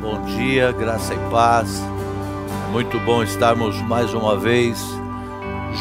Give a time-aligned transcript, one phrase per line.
[0.00, 1.80] Bom dia, graça e paz.
[2.70, 4.78] Muito bom estarmos mais uma vez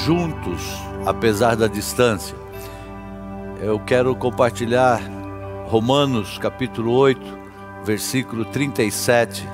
[0.05, 0.59] juntos,
[1.05, 2.35] apesar da distância.
[3.61, 4.99] Eu quero compartilhar
[5.67, 7.21] Romanos capítulo 8,
[7.83, 9.47] versículo 37.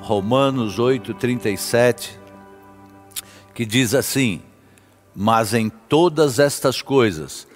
[0.00, 2.18] Romanos 8, 37,
[3.54, 4.42] que diz assim:
[5.14, 7.46] Mas em todas estas coisas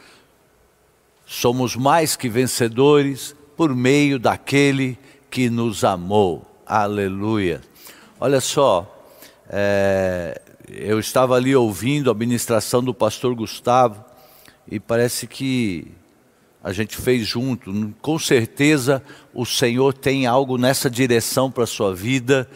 [1.27, 4.97] somos mais que vencedores por meio daquele
[5.33, 6.47] que nos amou.
[6.67, 7.63] Aleluia.
[8.21, 9.03] Olha só,
[9.49, 14.05] é, eu estava ali ouvindo a ministração do pastor Gustavo
[14.71, 15.91] e parece que
[16.63, 17.73] a gente fez junto.
[18.03, 22.47] Com certeza o Senhor tem algo nessa direção para a sua vida.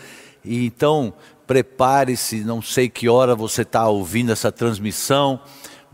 [0.45, 1.15] E então
[1.47, 5.41] prepare-se, não sei que hora você está ouvindo essa transmissão,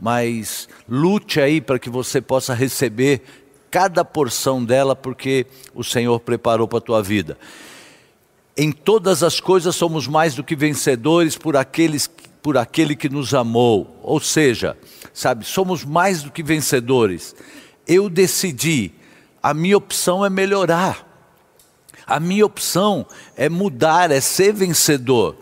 [0.01, 3.23] mas lute aí para que você possa receber
[3.73, 7.39] cada porção dela, porque o Senhor preparou para a tua vida.
[8.55, 12.07] Em todas as coisas somos mais do que vencedores por, aqueles,
[12.43, 13.99] por aquele que nos amou.
[14.03, 14.77] Ou seja,
[15.15, 17.35] sabe, somos mais do que vencedores.
[17.89, 18.93] Eu decidi,
[19.43, 21.09] a minha opção é melhorar.
[22.07, 25.35] A minha opção é mudar, é ser vencedor.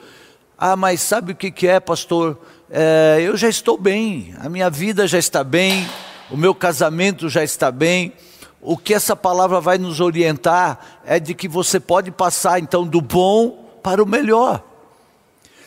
[0.56, 2.38] Ah, mas sabe o que, é, pastor?
[2.70, 5.88] É, eu já estou bem, a minha vida já está bem,
[6.30, 8.12] o meu casamento já está bem.
[8.60, 13.00] O que essa palavra vai nos orientar é de que você pode passar então do
[13.00, 14.62] bom para o melhor.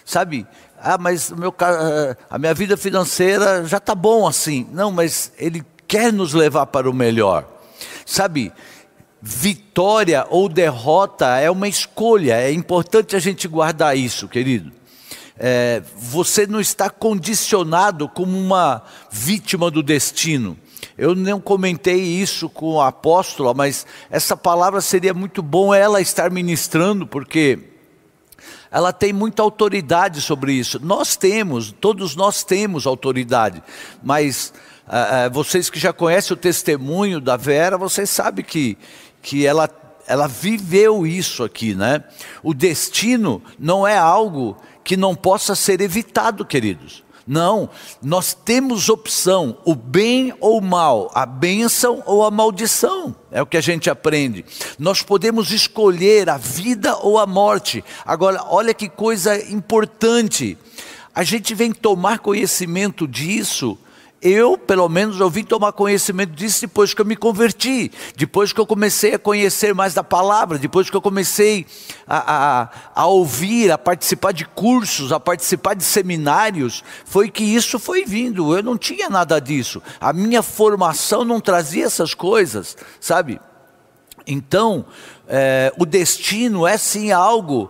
[0.05, 0.45] Sabe?
[0.79, 1.53] Ah, mas meu,
[2.29, 4.67] a minha vida financeira já está bom assim.
[4.71, 7.47] Não, mas ele quer nos levar para o melhor.
[8.05, 8.51] Sabe?
[9.21, 12.35] Vitória ou derrota é uma escolha.
[12.35, 14.71] É importante a gente guardar isso, querido.
[15.37, 20.57] É, você não está condicionado como uma vítima do destino.
[20.97, 26.29] Eu não comentei isso com a apóstola, mas essa palavra seria muito bom ela estar
[26.29, 27.59] ministrando, porque
[28.69, 30.79] ela tem muita autoridade sobre isso.
[30.83, 33.61] Nós temos, todos nós temos autoridade,
[34.03, 34.53] mas
[34.87, 38.77] uh, uh, vocês que já conhecem o testemunho da Vera, vocês sabem que,
[39.21, 39.69] que ela,
[40.07, 42.03] ela viveu isso aqui, né?
[42.41, 47.03] O destino não é algo que não possa ser evitado, queridos.
[47.25, 47.69] Não,
[48.01, 53.45] nós temos opção, o bem ou o mal, a bênção ou a maldição, é o
[53.45, 54.43] que a gente aprende.
[54.77, 57.81] Nós podemos escolher a vida ou a morte.
[58.05, 60.57] Agora, olha que coisa importante,
[61.15, 63.77] a gente vem tomar conhecimento disso
[64.23, 68.59] eu, pelo menos, eu vim tomar conhecimento disso depois que eu me converti, depois que
[68.59, 71.65] eu comecei a conhecer mais da palavra, depois que eu comecei
[72.07, 77.77] a, a, a ouvir, a participar de cursos, a participar de seminários, foi que isso
[77.77, 78.55] foi vindo.
[78.55, 79.83] Eu não tinha nada disso.
[79.99, 83.41] A minha formação não trazia essas coisas, sabe?
[84.25, 84.85] Então,
[85.27, 87.69] é, o destino é sim algo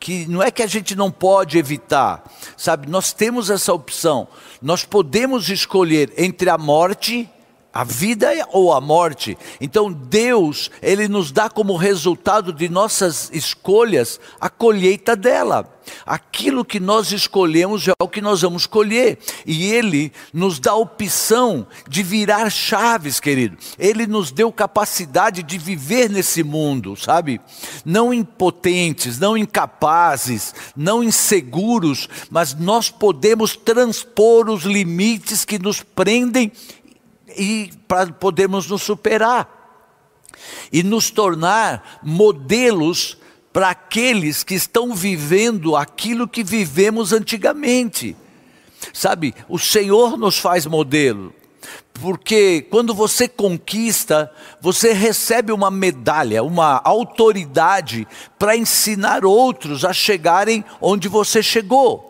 [0.00, 2.24] que não é que a gente não pode evitar,
[2.56, 2.88] sabe?
[2.88, 4.26] Nós temos essa opção.
[4.62, 7.28] Nós podemos escolher entre a morte
[7.72, 9.36] a vida ou a morte.
[9.60, 15.80] Então Deus, ele nos dá como resultado de nossas escolhas a colheita dela.
[16.06, 19.18] Aquilo que nós escolhemos é o que nós vamos colher.
[19.46, 23.56] E ele nos dá a opção de virar chaves, querido.
[23.78, 27.40] Ele nos deu capacidade de viver nesse mundo, sabe?
[27.84, 36.52] Não impotentes, não incapazes, não inseguros, mas nós podemos transpor os limites que nos prendem
[37.36, 39.60] e para podermos nos superar
[40.72, 43.18] e nos tornar modelos
[43.52, 48.16] para aqueles que estão vivendo aquilo que vivemos antigamente.
[48.92, 51.34] Sabe, o Senhor nos faz modelo,
[51.94, 58.06] porque quando você conquista, você recebe uma medalha, uma autoridade
[58.38, 62.06] para ensinar outros a chegarem onde você chegou.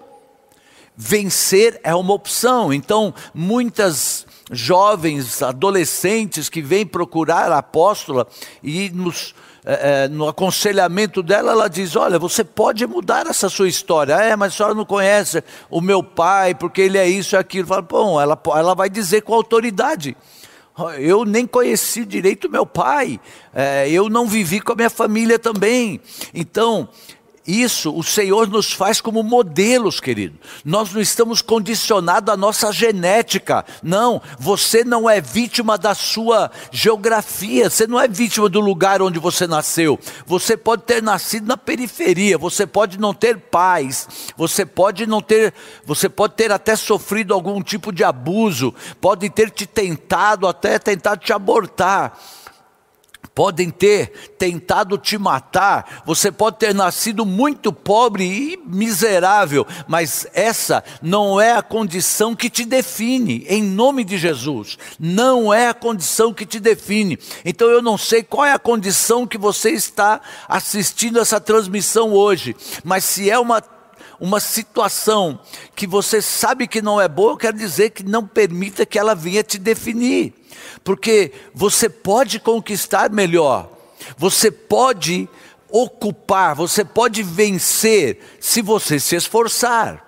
[0.97, 8.27] Vencer é uma opção, então muitas jovens, adolescentes que vêm procurar a apóstola
[8.63, 9.35] e nos,
[9.65, 14.15] é, é, no aconselhamento dela, ela diz: Olha, você pode mudar essa sua história.
[14.15, 17.69] É, mas a senhora não conhece o meu pai, porque ele é isso e aquilo.
[17.69, 20.17] Fala, Bom, ela, ela vai dizer com autoridade.
[20.99, 23.21] Eu nem conheci direito meu pai,
[23.53, 26.01] é, eu não vivi com a minha família também.
[26.33, 26.89] Então,
[27.51, 30.39] isso o Senhor nos faz como modelos, querido.
[30.65, 33.65] Nós não estamos condicionados à nossa genética.
[33.83, 39.19] Não, você não é vítima da sua geografia, você não é vítima do lugar onde
[39.19, 39.99] você nasceu.
[40.27, 45.53] Você pode ter nascido na periferia, você pode não ter pais, você pode não ter,
[45.85, 51.17] você pode ter até sofrido algum tipo de abuso, pode ter te tentado até tentar
[51.17, 52.19] te abortar
[53.35, 60.85] podem ter tentado te matar, você pode ter nascido muito pobre e miserável, mas essa
[61.01, 64.77] não é a condição que te define, em nome de Jesus.
[64.99, 67.19] Não é a condição que te define.
[67.45, 72.55] Então eu não sei qual é a condição que você está assistindo essa transmissão hoje,
[72.85, 73.63] mas se é uma
[74.21, 75.41] uma situação
[75.75, 79.15] que você sabe que não é boa, eu quero dizer que não permita que ela
[79.15, 80.35] venha te definir
[80.85, 83.71] porque você pode conquistar melhor,
[84.17, 85.29] você pode
[85.69, 90.07] ocupar, você pode vencer se você se esforçar.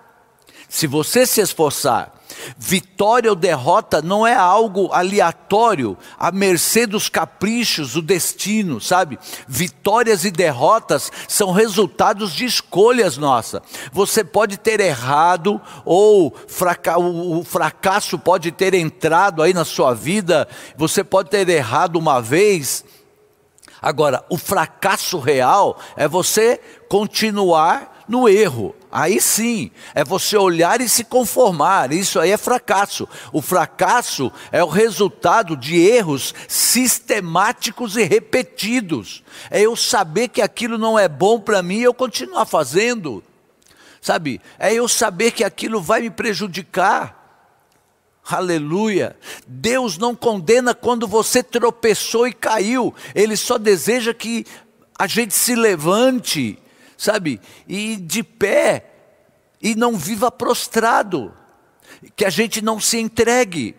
[0.68, 2.21] Se você se esforçar.
[2.56, 9.18] Vitória ou derrota não é algo aleatório, à mercê dos caprichos, do destino, sabe?
[9.46, 13.60] Vitórias e derrotas são resultados de escolhas nossas.
[13.92, 20.48] Você pode ter errado, ou fraca o fracasso pode ter entrado aí na sua vida,
[20.76, 22.84] você pode ter errado uma vez.
[23.80, 28.74] Agora, o fracasso real é você continuar no erro.
[28.92, 31.92] Aí sim, é você olhar e se conformar.
[31.92, 33.08] Isso aí é fracasso.
[33.32, 39.24] O fracasso é o resultado de erros sistemáticos e repetidos.
[39.50, 43.24] É eu saber que aquilo não é bom para mim e eu continuar fazendo.
[43.98, 44.42] Sabe?
[44.58, 47.18] É eu saber que aquilo vai me prejudicar.
[48.28, 49.16] Aleluia.
[49.46, 52.94] Deus não condena quando você tropeçou e caiu.
[53.14, 54.44] Ele só deseja que
[54.98, 56.58] a gente se levante
[57.02, 57.40] sabe?
[57.66, 58.86] E de pé,
[59.60, 61.34] e não viva prostrado,
[62.14, 63.74] que a gente não se entregue.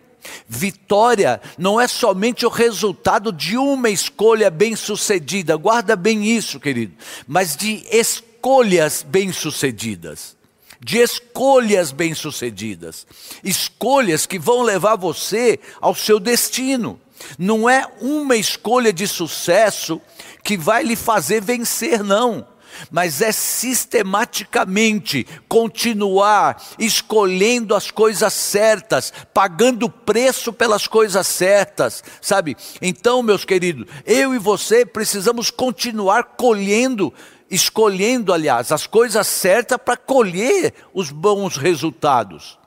[0.46, 6.94] Vitória não é somente o resultado de uma escolha bem-sucedida, guarda bem isso, querido,
[7.26, 10.36] mas de escolhas bem-sucedidas.
[10.80, 13.06] De escolhas bem-sucedidas,
[13.42, 17.00] escolhas que vão levar você ao seu destino.
[17.38, 19.98] Não é uma escolha de sucesso
[20.42, 22.46] que vai lhe fazer vencer, não
[22.90, 32.56] mas é sistematicamente continuar escolhendo as coisas certas, pagando preço pelas coisas certas, sabe?
[32.80, 37.12] Então, meus queridos, eu e você precisamos continuar colhendo,
[37.50, 42.58] escolhendo, aliás, as coisas certas para colher os bons resultados.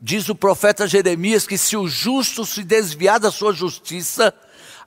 [0.00, 4.34] Diz o profeta Jeremias que se o justo se desviar da sua justiça,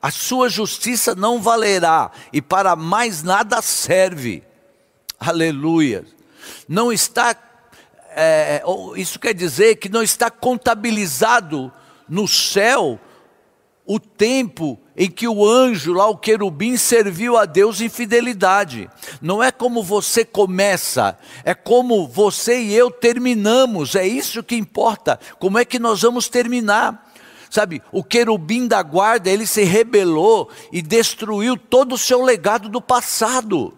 [0.07, 4.41] a sua justiça não valerá e para mais nada serve.
[5.19, 6.05] Aleluia.
[6.65, 7.35] Não está,
[8.15, 8.63] é,
[8.95, 11.69] isso quer dizer que não está contabilizado
[12.07, 12.97] no céu
[13.85, 18.89] o tempo em que o anjo lá, o querubim, serviu a Deus em fidelidade.
[19.21, 25.19] Não é como você começa, é como você e eu terminamos, é isso que importa.
[25.37, 27.06] Como é que nós vamos terminar?
[27.49, 32.81] Sabe, o querubim da guarda, ele se rebelou e destruiu todo o seu legado do
[32.81, 33.77] passado.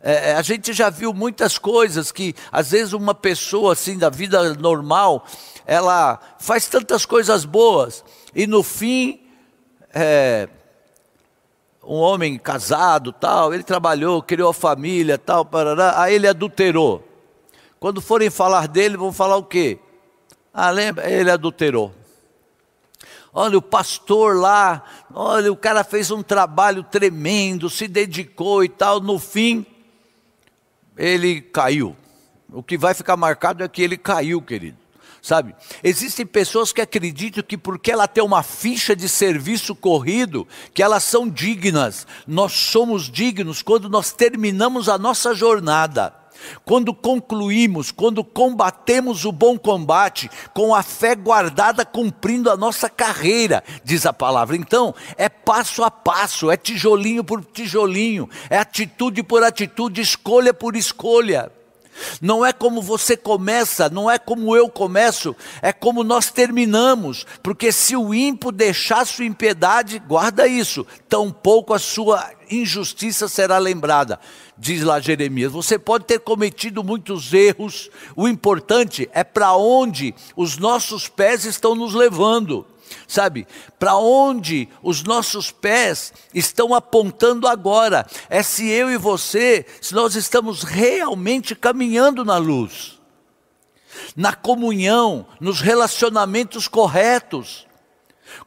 [0.00, 4.08] É, é, a gente já viu muitas coisas que, às vezes, uma pessoa assim, da
[4.08, 5.26] vida normal,
[5.66, 8.04] ela faz tantas coisas boas,
[8.34, 9.20] e no fim,
[9.92, 10.48] é,
[11.82, 17.02] um homem casado, tal, ele trabalhou, criou família, tal, parará, aí ele adulterou.
[17.80, 19.78] Quando forem falar dele, vão falar o quê?
[20.52, 21.10] Ah, lembra?
[21.10, 21.92] Ele adulterou.
[23.38, 28.98] Olha, o pastor lá, olha, o cara fez um trabalho tremendo, se dedicou e tal.
[28.98, 29.66] No fim,
[30.96, 31.94] ele caiu.
[32.50, 34.78] O que vai ficar marcado é que ele caiu, querido.
[35.20, 35.54] Sabe?
[35.84, 41.02] Existem pessoas que acreditam que porque ela tem uma ficha de serviço corrido, que elas
[41.02, 42.06] são dignas.
[42.26, 46.14] Nós somos dignos quando nós terminamos a nossa jornada.
[46.64, 53.62] Quando concluímos, quando combatemos o bom combate, com a fé guardada, cumprindo a nossa carreira,
[53.84, 54.56] diz a palavra.
[54.56, 60.76] Então, é passo a passo, é tijolinho por tijolinho, é atitude por atitude, escolha por
[60.76, 61.50] escolha.
[62.20, 67.26] Não é como você começa, não é como eu começo, é como nós terminamos.
[67.42, 74.20] Porque se o ímpio deixar sua impiedade, guarda isso, tampouco a sua injustiça será lembrada.
[74.58, 80.56] Diz lá Jeremias: você pode ter cometido muitos erros, o importante é para onde os
[80.56, 82.66] nossos pés estão nos levando
[83.06, 83.46] sabe?
[83.78, 88.06] Para onde os nossos pés estão apontando agora?
[88.28, 93.00] É se eu e você, se nós estamos realmente caminhando na luz,
[94.14, 97.66] na comunhão, nos relacionamentos corretos,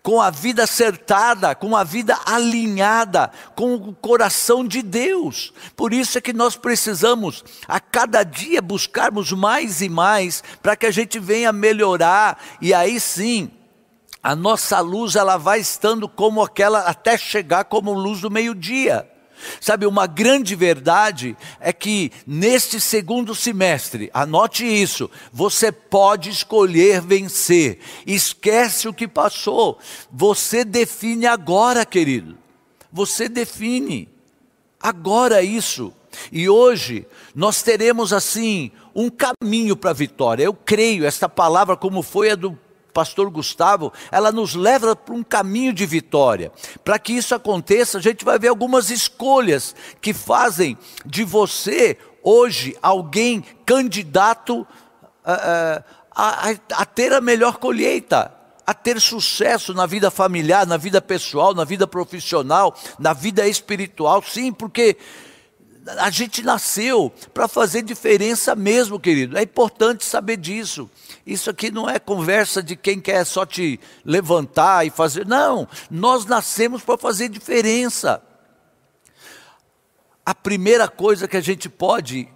[0.02, 5.54] com a vida acertada, com a vida alinhada, com o coração de Deus.
[5.76, 10.86] Por isso é que nós precisamos a cada dia buscarmos mais e mais para que
[10.86, 13.52] a gente venha melhorar e aí sim
[14.22, 19.10] a nossa luz ela vai estando como aquela até chegar como luz do meio-dia.
[19.60, 27.80] Sabe, uma grande verdade é que neste segundo semestre, anote isso, você pode escolher vencer.
[28.06, 29.80] Esquece o que passou.
[30.12, 32.38] Você define agora, querido.
[32.92, 34.10] Você define
[34.80, 35.94] agora isso.
[36.32, 37.06] E hoje
[37.36, 40.44] nós teremos assim um caminho para a vitória.
[40.44, 42.58] Eu creio, esta palavra, como foi a do
[42.94, 46.52] pastor Gustavo, ela nos leva para um caminho de vitória.
[46.84, 52.78] Para que isso aconteça, a gente vai ver algumas escolhas que fazem de você, hoje,
[52.82, 54.68] alguém candidato
[55.24, 60.68] a, ah, a, a, a ter a melhor colheita a ter sucesso na vida familiar,
[60.68, 64.96] na vida pessoal, na vida profissional, na vida espiritual, sim, porque
[65.86, 69.38] a gente nasceu para fazer diferença mesmo, querido.
[69.38, 70.90] É importante saber disso.
[71.26, 75.26] Isso aqui não é conversa de quem quer só te levantar e fazer.
[75.26, 78.22] Não, nós nascemos para fazer diferença.
[80.26, 82.28] A primeira coisa que a gente pode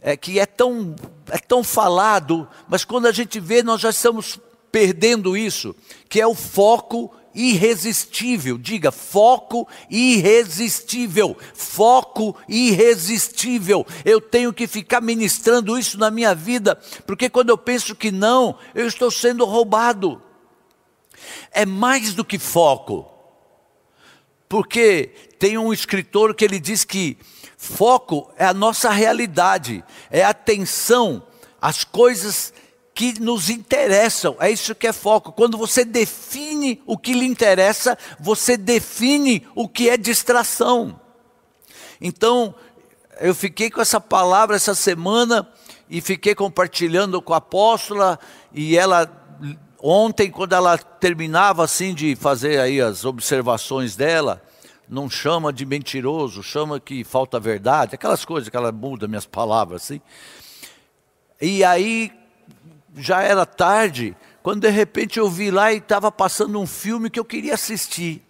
[0.00, 0.94] é que é tão
[1.30, 4.38] é tão falado, mas quando a gente vê nós já estamos
[4.70, 5.74] perdendo isso,
[6.08, 8.56] que é o foco irresistível.
[8.56, 11.36] Diga, foco irresistível.
[11.54, 13.86] Foco irresistível.
[14.04, 16.76] Eu tenho que ficar ministrando isso na minha vida,
[17.06, 20.22] porque quando eu penso que não, eu estou sendo roubado.
[21.50, 23.10] É mais do que foco.
[24.48, 27.18] Porque tem um escritor que ele diz que
[27.56, 31.26] foco é a nossa realidade, é atenção
[31.60, 32.52] às coisas
[32.94, 34.36] que nos interessam.
[34.38, 35.32] É isso que é foco.
[35.32, 41.00] Quando você define o que lhe interessa, você define o que é distração.
[42.00, 42.54] Então,
[43.20, 45.48] eu fiquei com essa palavra essa semana
[45.90, 48.18] e fiquei compartilhando com a apóstola
[48.52, 49.10] e ela
[49.82, 54.42] ontem quando ela terminava assim de fazer aí as observações dela,
[54.88, 59.82] não chama de mentiroso, chama que falta verdade, aquelas coisas que ela muda minhas palavras
[59.82, 60.00] assim.
[61.40, 62.10] E aí
[62.96, 67.18] já era tarde, quando de repente eu vi lá e estava passando um filme que
[67.18, 68.22] eu queria assistir.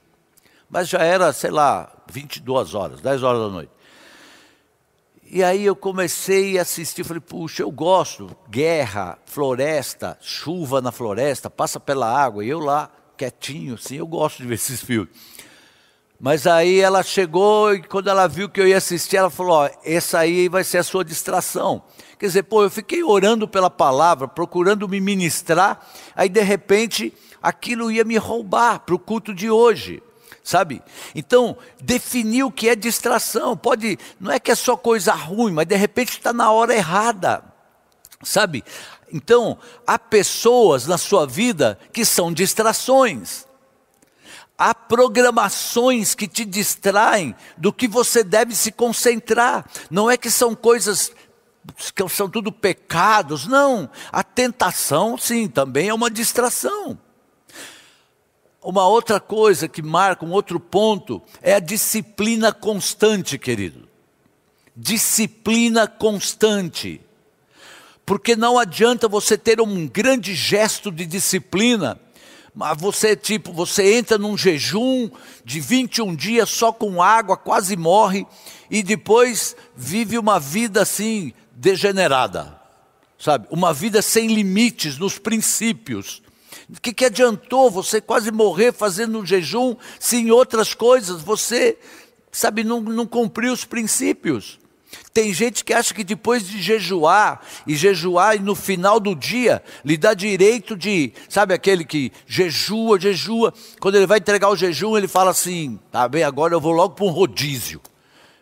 [0.68, 3.71] Mas já era, sei lá, 22 horas, 10 horas da noite.
[5.26, 11.50] E aí eu comecei a assistir, falei, puxa, eu gosto, guerra, floresta, chuva na floresta,
[11.50, 15.12] passa pela água, e eu lá, quietinho, assim, eu gosto de ver esses filmes.
[16.21, 19.71] Mas aí ela chegou e quando ela viu que eu ia assistir, ela falou: Ó,
[19.85, 21.83] essa aí vai ser a sua distração.
[22.18, 27.90] Quer dizer, pô, eu fiquei orando pela palavra, procurando me ministrar, aí de repente aquilo
[27.90, 30.02] ia me roubar para o culto de hoje.
[30.42, 30.83] Sabe?
[31.14, 33.56] Então, definir o que é distração.
[33.56, 37.42] Pode, não é que é só coisa ruim, mas de repente está na hora errada.
[38.23, 38.62] Sabe?
[39.12, 43.47] Então, há pessoas na sua vida que são distrações.
[44.56, 49.66] Há programações que te distraem do que você deve se concentrar.
[49.90, 51.11] Não é que são coisas
[51.94, 53.46] que são tudo pecados.
[53.46, 56.99] Não, a tentação, sim, também é uma distração.
[58.62, 63.88] Uma outra coisa que marca um outro ponto é a disciplina constante, querido.
[64.75, 67.00] Disciplina constante.
[68.06, 72.00] Porque não adianta você ter um grande gesto de disciplina,
[72.54, 75.11] mas você tipo, você entra num jejum
[75.44, 78.25] de 21 dias só com água, quase morre
[78.70, 82.61] e depois vive uma vida assim degenerada,
[83.18, 83.49] sabe?
[83.50, 86.23] Uma vida sem limites nos princípios.
[86.68, 91.76] O que, que adiantou você quase morrer fazendo um jejum se em outras coisas você,
[92.30, 94.61] sabe, não, não cumpriu os princípios?
[95.14, 99.62] Tem gente que acha que depois de jejuar e jejuar e no final do dia
[99.85, 104.97] lhe dá direito de, sabe aquele que jejua, jejua, quando ele vai entregar o jejum,
[104.97, 107.80] ele fala assim: "Tá bem, agora eu vou logo para um rodízio".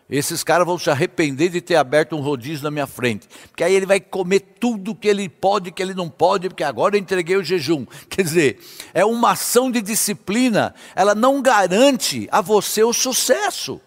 [0.09, 3.27] Esses caras vão se arrepender de ter aberto um rodízio na minha frente.
[3.49, 6.95] Porque aí ele vai comer tudo que ele pode, que ele não pode, porque agora
[6.95, 7.85] eu entreguei o jejum.
[8.09, 8.59] Quer dizer,
[8.95, 13.79] é uma ação de disciplina, ela não garante a você o sucesso.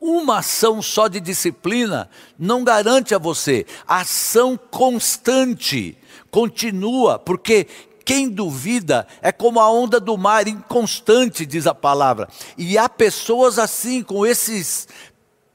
[0.00, 3.66] Uma ação só de disciplina não garante a você.
[3.86, 5.98] Ação constante
[6.30, 7.66] continua, porque
[8.08, 12.26] quem duvida é como a onda do mar, inconstante, diz a palavra.
[12.56, 14.88] E há pessoas assim, com esses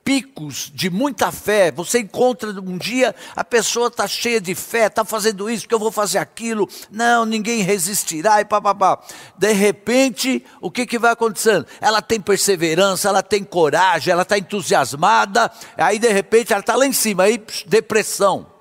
[0.04, 1.72] picos de muita fé.
[1.72, 5.80] Você encontra um dia, a pessoa está cheia de fé, está fazendo isso, que eu
[5.80, 6.68] vou fazer aquilo.
[6.92, 9.00] Não, ninguém resistirá e papapá.
[9.38, 11.66] De repente, o que, que vai acontecendo?
[11.80, 15.52] Ela tem perseverança, ela tem coragem, ela está entusiasmada.
[15.78, 18.52] Aí, de repente, ela está lá em cima, aí, depressão.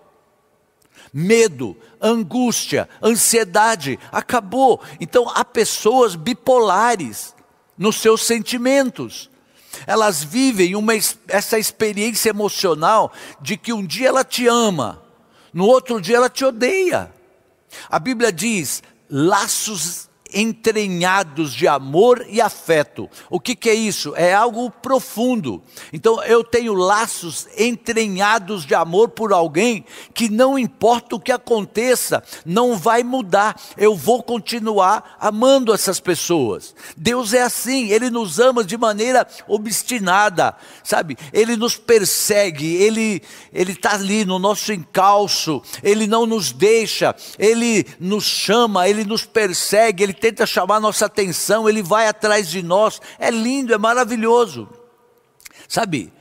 [1.12, 4.80] medo, angústia, ansiedade, acabou.
[4.98, 7.34] Então há pessoas bipolares
[7.76, 9.30] nos seus sentimentos.
[9.86, 10.92] Elas vivem uma,
[11.28, 15.02] essa experiência emocional de que um dia ela te ama,
[15.52, 17.12] no outro dia ela te odeia.
[17.88, 23.08] A Bíblia diz: laços entranhados de amor e afeto.
[23.30, 24.14] O que, que, é isso?
[24.16, 25.62] É algo profundo.
[25.92, 29.84] Então eu tenho laços entranhados de amor por alguém
[30.14, 33.60] que não importa o que aconteça, não vai mudar.
[33.76, 36.74] Eu vou continuar amando essas pessoas.
[36.96, 41.16] Deus é assim, Ele nos ama de maneira obstinada, sabe?
[41.32, 43.22] Ele nos persegue, Ele
[43.52, 49.24] Ele está ali no nosso encalço, Ele não nos deixa, Ele nos chama, Ele nos
[49.24, 53.00] persegue, Ele tenta chamar nossa atenção, ele vai atrás de nós.
[53.18, 54.68] É lindo, é maravilhoso.
[55.66, 56.12] Sabe,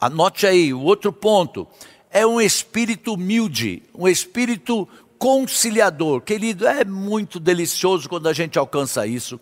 [0.00, 1.68] anote aí o outro ponto.
[2.10, 6.22] É um espírito humilde, um espírito conciliador.
[6.22, 9.38] Querido, é muito delicioso quando a gente alcança isso.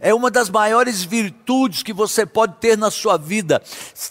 [0.00, 3.62] É uma das maiores virtudes que você pode ter na sua vida.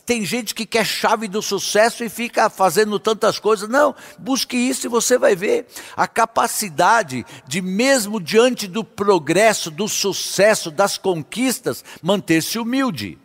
[0.06, 3.70] Tem gente que quer chave do sucesso e fica fazendo tantas coisas.
[3.70, 9.88] Não, busque isso e você vai ver a capacidade de, mesmo diante do progresso, do
[9.88, 13.18] sucesso, das conquistas, manter-se humilde.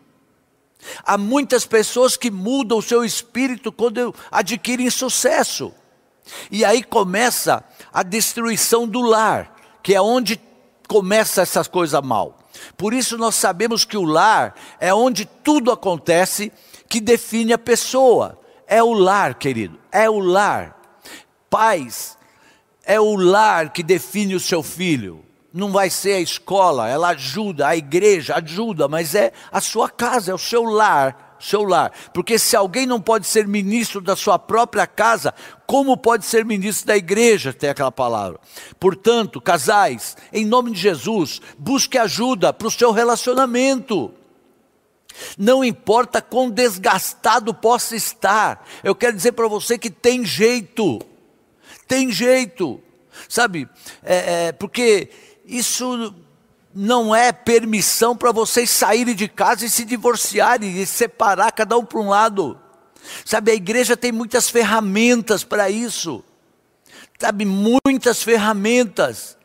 [1.04, 5.72] Há muitas pessoas que mudam o seu espírito quando adquirem sucesso.
[6.50, 10.40] E aí começa a destruição do lar, que é onde
[10.90, 12.36] começa essas coisas mal.
[12.76, 16.52] Por isso nós sabemos que o lar é onde tudo acontece
[16.88, 18.40] que define a pessoa.
[18.66, 20.76] É o lar, querido, é o lar.
[21.48, 22.18] Pais,
[22.84, 25.24] é o lar que define o seu filho.
[25.52, 30.32] Não vai ser a escola, ela ajuda, a igreja ajuda, mas é a sua casa,
[30.32, 31.90] é o seu lar seu lar.
[32.12, 35.34] Porque se alguém não pode ser ministro da sua própria casa,
[35.66, 37.52] como pode ser ministro da igreja?
[37.52, 38.38] Tem aquela palavra.
[38.78, 44.12] Portanto, casais, em nome de Jesus, busque ajuda para o seu relacionamento.
[45.36, 51.00] Não importa quão desgastado possa estar, eu quero dizer para você que tem jeito,
[51.86, 52.80] tem jeito,
[53.28, 53.68] sabe?
[54.02, 55.10] É, é, porque
[55.44, 56.14] isso
[56.74, 61.84] não é permissão para vocês saírem de casa e se divorciarem e separar cada um
[61.84, 62.58] para um lado.
[63.24, 66.22] Sabe, a igreja tem muitas ferramentas para isso.
[67.18, 69.36] Sabe, muitas ferramentas.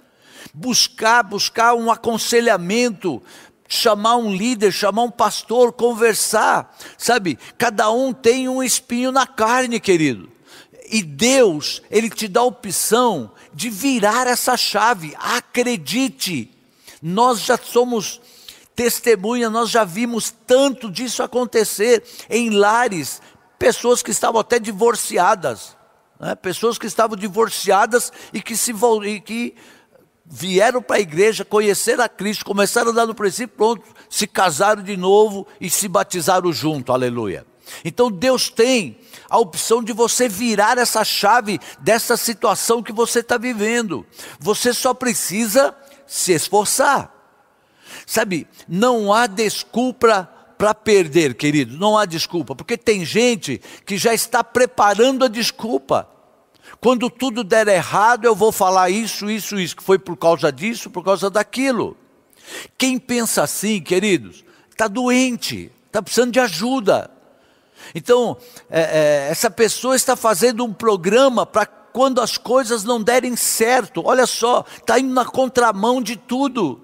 [0.54, 3.22] Buscar, buscar um aconselhamento,
[3.68, 6.76] chamar um líder, chamar um pastor, conversar.
[6.98, 10.30] Sabe, cada um tem um espinho na carne, querido.
[10.92, 15.16] E Deus, Ele te dá a opção de virar essa chave.
[15.20, 16.55] Acredite
[17.02, 18.22] nós já somos
[18.76, 23.22] testemunha, nós já vimos tanto disso acontecer em lares,
[23.58, 25.76] pessoas que estavam até divorciadas,
[26.20, 26.36] né?
[26.36, 28.74] pessoas que estavam divorciadas e que, se,
[29.06, 29.56] e que
[30.26, 34.84] vieram para a igreja, conheceram a Cristo, começaram a dar no princípio, pronto, se casaram
[34.84, 37.46] de novo e se batizaram junto, aleluia.
[37.84, 43.38] Então Deus tem a opção de você virar essa chave dessa situação que você está
[43.38, 44.06] vivendo.
[44.40, 47.12] Você só precisa se esforçar.
[48.06, 54.14] Sabe, não há desculpa para perder, querido, não há desculpa, porque tem gente que já
[54.14, 56.10] está preparando a desculpa.
[56.80, 60.90] Quando tudo der errado, eu vou falar isso, isso, isso, que foi por causa disso,
[60.90, 61.98] por causa daquilo.
[62.78, 67.10] Quem pensa assim, queridos, está doente, está precisando de ajuda.
[67.94, 68.38] Então,
[68.70, 71.66] é, é, essa pessoa está fazendo um programa para
[71.96, 76.82] quando as coisas não derem certo, olha só, está indo na contramão de tudo.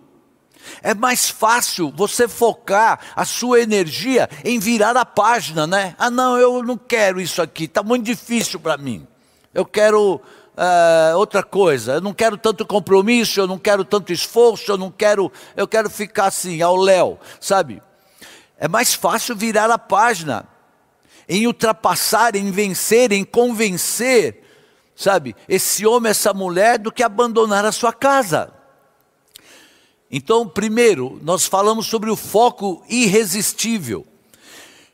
[0.82, 5.95] É mais fácil você focar a sua energia em virar a página, né?
[6.00, 9.06] Ah, não, eu não quero isso aqui, está muito difícil para mim.
[9.54, 14.71] Eu quero uh, outra coisa, eu não quero tanto compromisso, eu não quero tanto esforço,
[14.71, 17.84] eu não quero, eu quero ficar assim, ao léu, sabe?
[18.58, 20.47] É mais fácil virar a página,
[21.28, 24.40] em ultrapassar, em vencer, em convencer
[25.01, 28.53] sabe, esse homem, essa mulher, do que abandonar a sua casa.
[30.09, 34.05] Então, primeiro, nós falamos sobre o foco irresistível.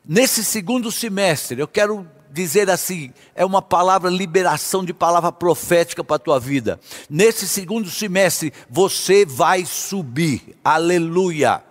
[0.06, 6.18] Nesse segundo semestre, eu quero dizer assim, é uma palavra liberação de palavra profética para
[6.18, 6.80] a tua vida.
[7.10, 10.56] Nesse segundo semestre, você vai subir.
[10.64, 11.67] Aleluia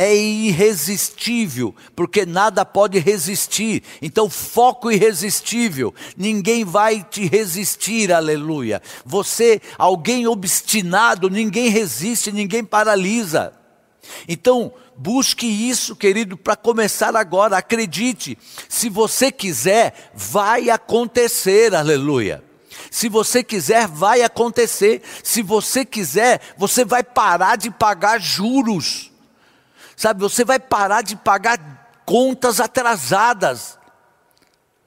[0.00, 3.82] é irresistível, porque nada pode resistir.
[4.00, 5.92] Então, foco irresistível.
[6.16, 8.80] Ninguém vai te resistir, aleluia.
[9.04, 13.52] Você, alguém obstinado, ninguém resiste, ninguém paralisa.
[14.28, 17.58] Então, busque isso, querido, para começar agora.
[17.58, 22.44] Acredite, se você quiser, vai acontecer, aleluia.
[22.88, 25.02] Se você quiser, vai acontecer.
[25.24, 29.10] Se você quiser, você vai parar de pagar juros.
[29.98, 31.58] Sabe, você vai parar de pagar
[32.06, 33.76] contas atrasadas.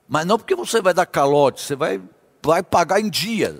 [0.08, 2.02] Mas não porque você vai dar calote, você vai,
[2.42, 3.60] vai pagar em dia.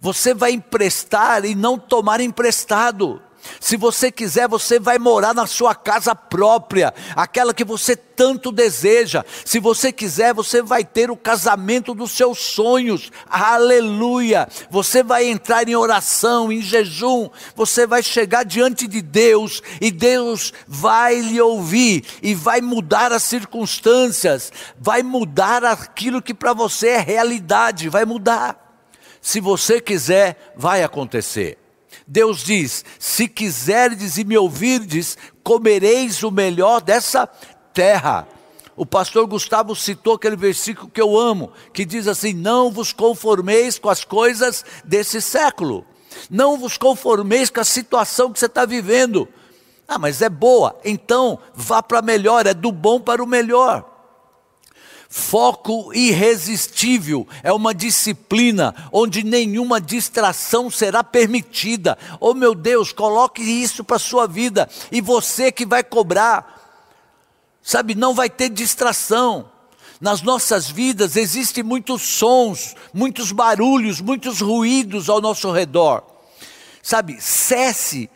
[0.00, 3.20] Você vai emprestar e não tomar emprestado.
[3.60, 9.24] Se você quiser, você vai morar na sua casa própria, aquela que você tanto deseja.
[9.44, 13.10] Se você quiser, você vai ter o casamento dos seus sonhos.
[13.28, 14.48] Aleluia!
[14.70, 17.28] Você vai entrar em oração, em jejum.
[17.56, 23.22] Você vai chegar diante de Deus e Deus vai lhe ouvir e vai mudar as
[23.22, 28.58] circunstâncias, vai mudar aquilo que para você é realidade, vai mudar.
[29.20, 31.61] Se você quiser, vai acontecer.
[32.12, 37.26] Deus diz: Se quiserdes e me ouvirdes, comereis o melhor dessa
[37.72, 38.28] terra.
[38.76, 43.78] O pastor Gustavo citou aquele versículo que eu amo, que diz assim: Não vos conformeis
[43.78, 45.86] com as coisas desse século,
[46.28, 49.26] não vos conformeis com a situação que você está vivendo.
[49.88, 53.91] Ah, mas é boa, então vá para melhor, é do bom para o melhor.
[55.14, 61.98] Foco irresistível é uma disciplina onde nenhuma distração será permitida.
[62.18, 66.88] Oh meu Deus, coloque isso para a sua vida e você que vai cobrar,
[67.62, 69.50] sabe, não vai ter distração.
[70.00, 76.04] Nas nossas vidas existem muitos sons, muitos barulhos, muitos ruídos ao nosso redor.
[76.82, 78.08] Sabe, cesse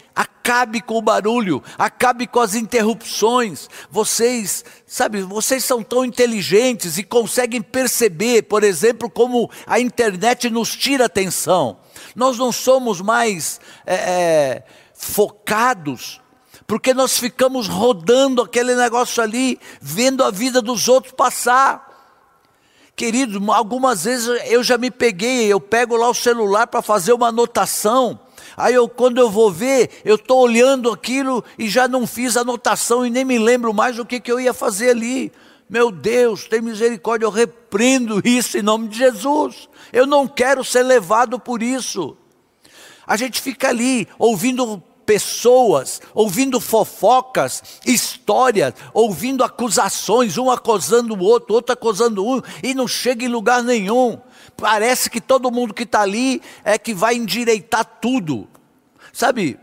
[0.46, 3.68] Acabe com o barulho, acabe com as interrupções.
[3.90, 10.76] Vocês, sabe, vocês são tão inteligentes e conseguem perceber, por exemplo, como a internet nos
[10.76, 11.78] tira atenção.
[12.14, 14.62] Nós não somos mais é, é,
[14.94, 16.20] focados,
[16.64, 21.85] porque nós ficamos rodando aquele negócio ali, vendo a vida dos outros passar.
[22.94, 27.30] Querido, algumas vezes eu já me peguei, eu pego lá o celular para fazer uma
[27.30, 28.20] anotação
[28.56, 33.04] Aí eu, quando eu vou ver, eu estou olhando aquilo e já não fiz anotação
[33.04, 35.30] e nem me lembro mais o que, que eu ia fazer ali.
[35.68, 39.68] Meu Deus, tem misericórdia, eu repreendo isso em nome de Jesus.
[39.92, 42.16] Eu não quero ser levado por isso.
[43.06, 51.54] A gente fica ali ouvindo pessoas, ouvindo fofocas, histórias, ouvindo acusações, um acusando o outro,
[51.54, 54.18] outro acusando um, e não chega em lugar nenhum.
[54.56, 58.48] Parece que todo mundo que está ali é que vai endireitar tudo.
[59.12, 59.59] Sabe,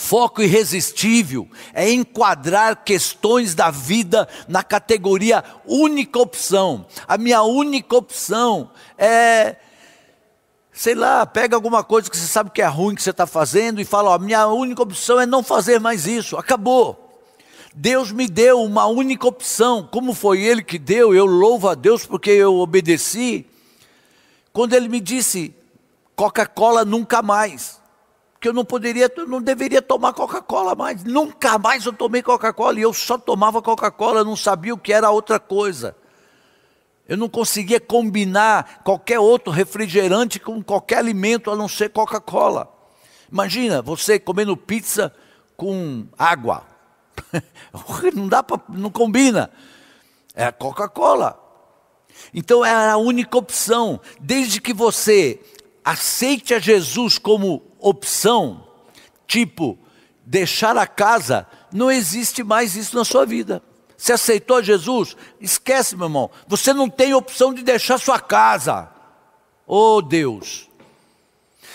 [0.00, 6.86] Foco irresistível é enquadrar questões da vida na categoria única opção.
[7.06, 9.56] A minha única opção é
[10.72, 13.80] sei lá, pega alguma coisa que você sabe que é ruim que você está fazendo
[13.80, 17.20] e fala: ó, minha única opção é não fazer mais isso, acabou.
[17.74, 22.06] Deus me deu uma única opção, como foi Ele que deu, eu louvo a Deus
[22.06, 23.44] porque eu obedeci.
[24.58, 25.54] Quando Ele me disse:
[26.16, 27.80] Coca-Cola nunca mais,
[28.40, 32.82] que eu não poderia, não deveria tomar Coca-Cola mais, nunca mais eu tomei Coca-Cola e
[32.82, 35.94] eu só tomava Coca-Cola, não sabia o que era outra coisa.
[37.06, 42.68] Eu não conseguia combinar qualquer outro refrigerante com qualquer alimento a não ser Coca-Cola.
[43.30, 45.14] Imagina você comendo pizza
[45.56, 46.64] com água.
[48.12, 49.52] não dá para, não combina.
[50.34, 51.47] É Coca-Cola.
[52.32, 55.40] Então é a única opção, desde que você
[55.84, 58.66] aceite a Jesus como opção,
[59.26, 59.78] tipo
[60.28, 63.62] deixar a casa, não existe mais isso na sua vida.
[63.96, 65.16] Você aceitou Jesus?
[65.40, 66.30] Esquece, meu irmão.
[66.46, 68.90] Você não tem opção de deixar sua casa.
[69.66, 70.68] Oh Deus.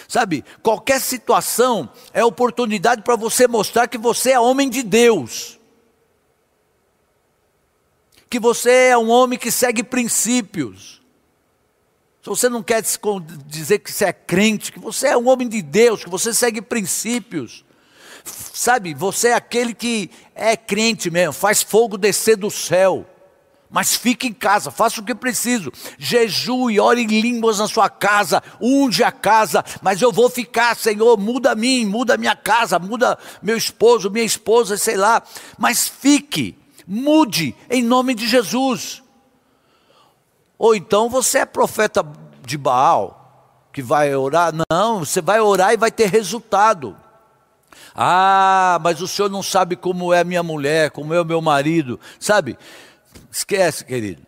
[0.07, 5.59] Sabe, qualquer situação é oportunidade para você mostrar que você é homem de Deus.
[8.33, 10.99] Que você é um homem que segue princípios.
[12.19, 12.83] Se você não quer
[13.45, 16.59] dizer que você é crente, que você é um homem de Deus, que você segue
[16.59, 17.63] princípios.
[18.25, 23.05] Sabe, você é aquele que é crente mesmo, faz fogo descer do céu.
[23.69, 25.71] Mas fique em casa, faça o que preciso.
[25.99, 29.63] Jejue, ore em línguas na sua casa, unge a casa.
[29.79, 34.09] Mas eu vou ficar, Senhor, muda a mim, muda a minha casa, muda meu esposo,
[34.09, 35.21] minha esposa, sei lá.
[35.55, 39.01] Mas fique, mude em nome de Jesus.
[40.57, 42.05] Ou então você é profeta
[42.45, 44.53] de Baal, que vai orar.
[44.71, 46.95] Não, você vai orar e vai ter resultado.
[47.95, 51.41] Ah, mas o senhor não sabe como é a minha mulher, como é o meu
[51.41, 51.99] marido.
[52.19, 52.57] Sabe?
[53.31, 54.21] Esquece, querido.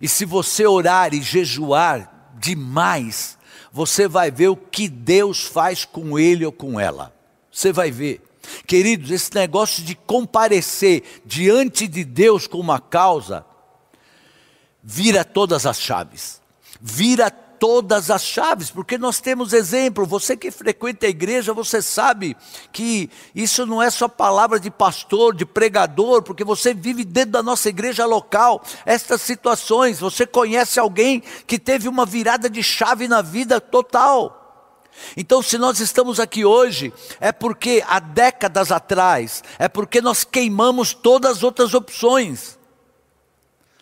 [0.00, 3.38] E se você orar e jejuar demais,
[3.72, 7.12] você vai ver o que Deus faz com ele ou com ela.
[7.50, 8.22] Você vai ver.
[8.66, 13.44] Queridos, esse negócio de comparecer diante de Deus com uma causa,
[14.82, 16.40] vira todas as chaves,
[16.80, 20.04] vira todas as chaves, porque nós temos exemplo.
[20.04, 22.36] Você que frequenta a igreja, você sabe
[22.70, 27.42] que isso não é só palavra de pastor, de pregador, porque você vive dentro da
[27.42, 28.62] nossa igreja local.
[28.84, 34.43] Estas situações, você conhece alguém que teve uma virada de chave na vida total.
[35.16, 40.94] Então, se nós estamos aqui hoje, é porque há décadas atrás, é porque nós queimamos
[40.94, 42.58] todas as outras opções.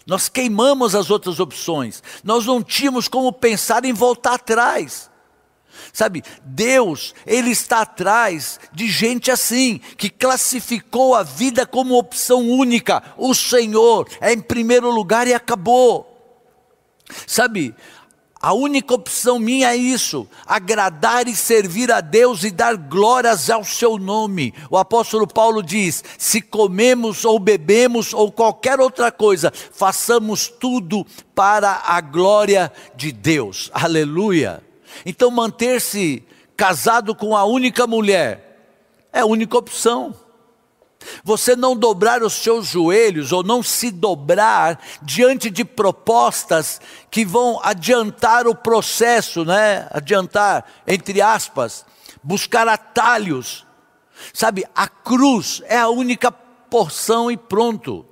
[0.07, 2.03] Nós queimamos as outras opções.
[2.25, 5.11] Nós não tínhamos como pensar em voltar atrás.
[5.93, 13.03] Sabe, Deus, Ele está atrás de gente assim, que classificou a vida como opção única.
[13.17, 16.09] O Senhor é em primeiro lugar e acabou.
[17.27, 17.75] Sabe,
[18.43, 23.63] a única opção minha é isso: agradar e servir a Deus e dar glórias ao
[23.63, 24.53] seu nome.
[24.69, 31.83] O apóstolo Paulo diz: se comemos ou bebemos ou qualquer outra coisa, façamos tudo para
[31.87, 33.71] a glória de Deus.
[33.73, 34.61] Aleluia.
[35.07, 36.25] Então, manter-se
[36.57, 38.53] casado com a única mulher
[39.13, 40.15] é a única opção.
[41.25, 47.61] Você não dobrar os seus joelhos ou não se dobrar diante de propostas que vão
[47.63, 49.87] adiantar o processo, né?
[49.91, 51.85] Adiantar, entre aspas,
[52.23, 53.67] buscar atalhos.
[54.33, 58.07] Sabe, a cruz é a única porção e pronto.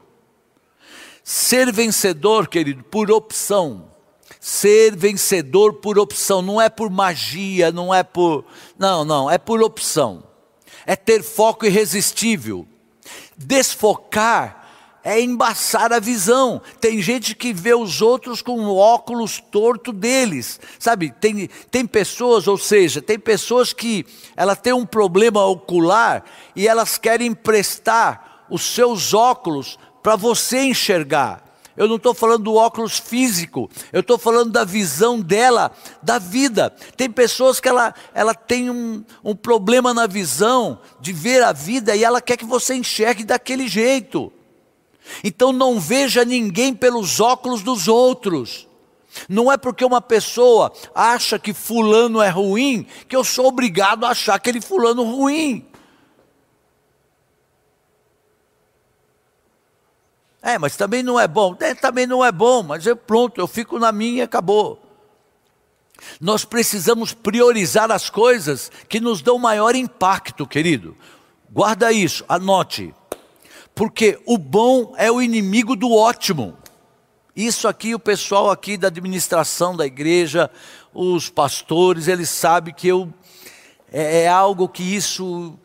[1.22, 3.88] Ser vencedor, querido, por opção.
[4.40, 8.44] Ser vencedor por opção, não é por magia, não é por.
[8.79, 10.24] Não, não, é por opção.
[10.87, 12.66] É ter foco irresistível
[13.42, 14.61] Desfocar
[15.03, 16.61] é embaçar a visão.
[16.81, 20.61] Tem gente que vê os outros com o óculos torto deles.
[20.79, 24.05] Sabe, tem, tem pessoas, ou seja, tem pessoas que
[24.37, 26.24] ela tem um problema ocular
[26.55, 31.49] e elas querem emprestar os seus óculos para você enxergar.
[31.76, 35.70] Eu não estou falando do óculos físico, eu estou falando da visão dela,
[36.02, 36.74] da vida.
[36.96, 41.94] Tem pessoas que ela, ela tem um, um problema na visão de ver a vida
[41.94, 44.33] e ela quer que você enxergue daquele jeito.
[45.22, 48.68] Então não veja ninguém pelos óculos dos outros.
[49.28, 54.11] Não é porque uma pessoa acha que fulano é ruim que eu sou obrigado a
[54.11, 55.66] achar aquele fulano ruim.
[60.42, 61.57] É, mas também não é bom.
[61.61, 64.81] É, também não é bom, mas eu pronto, eu fico na minha e acabou.
[66.20, 70.96] Nós precisamos priorizar as coisas que nos dão maior impacto, querido.
[71.50, 72.94] Guarda isso, anote.
[73.74, 76.57] Porque o bom é o inimigo do ótimo.
[77.37, 80.50] Isso aqui, o pessoal aqui da administração da igreja,
[80.92, 83.12] os pastores, eles sabem que eu
[83.92, 85.59] é, é algo que isso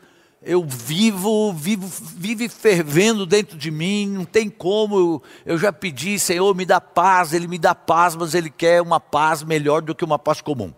[0.46, 6.20] eu vivo, vivo, vive fervendo dentro de mim, não tem como, eu, eu já pedi,
[6.20, 9.92] Senhor, me dá paz, Ele me dá paz, mas Ele quer uma paz melhor do
[9.92, 10.72] que uma paz comum.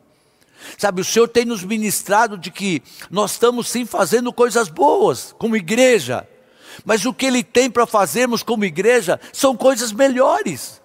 [0.79, 5.55] Sabe, o Senhor tem nos ministrado de que nós estamos sim fazendo coisas boas, como
[5.55, 6.27] igreja,
[6.83, 10.81] mas o que Ele tem para fazermos como igreja são coisas melhores,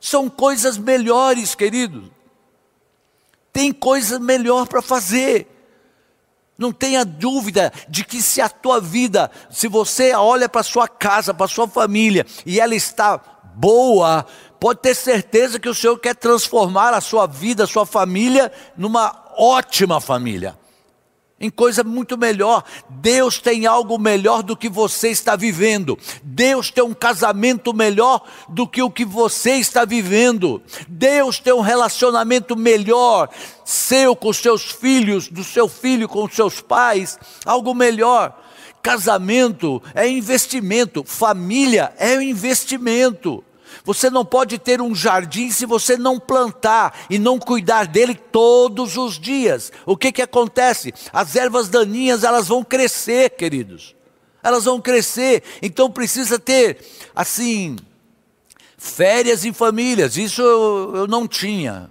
[0.00, 2.08] são coisas melhores, querido.
[3.52, 5.48] Tem coisa melhor para fazer.
[6.60, 10.86] Não tenha dúvida de que se a tua vida, se você olha para a sua
[10.86, 13.18] casa, para a sua família, e ela está
[13.54, 14.26] boa,
[14.60, 19.24] pode ter certeza que o Senhor quer transformar a sua vida, a sua família, numa
[19.38, 20.59] ótima família
[21.40, 22.62] em coisa muito melhor.
[22.88, 25.98] Deus tem algo melhor do que você está vivendo.
[26.22, 30.62] Deus tem um casamento melhor do que o que você está vivendo.
[30.86, 33.30] Deus tem um relacionamento melhor
[33.64, 38.36] seu com seus filhos, do seu filho com seus pais, algo melhor.
[38.82, 43.44] Casamento é investimento, família é investimento.
[43.84, 48.96] Você não pode ter um jardim se você não plantar e não cuidar dele todos
[48.96, 49.72] os dias.
[49.86, 50.92] O que que acontece?
[51.12, 53.94] As ervas daninhas, elas vão crescer, queridos.
[54.42, 55.42] Elas vão crescer.
[55.62, 56.78] Então precisa ter
[57.14, 57.76] assim
[58.76, 60.16] férias em famílias.
[60.16, 61.90] Isso eu, eu não tinha.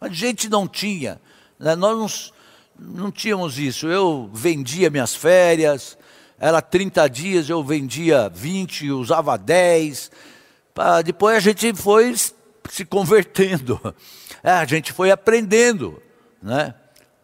[0.00, 1.20] A gente não tinha.
[1.58, 1.76] Né?
[1.76, 2.32] Nós
[2.78, 3.86] não, não tínhamos isso.
[3.86, 5.98] Eu vendia minhas férias,
[6.38, 10.10] era 30 dias, eu vendia 20, usava 10
[11.04, 12.14] depois a gente foi
[12.68, 13.80] se convertendo,
[14.42, 16.00] é, a gente foi aprendendo,
[16.42, 16.74] né?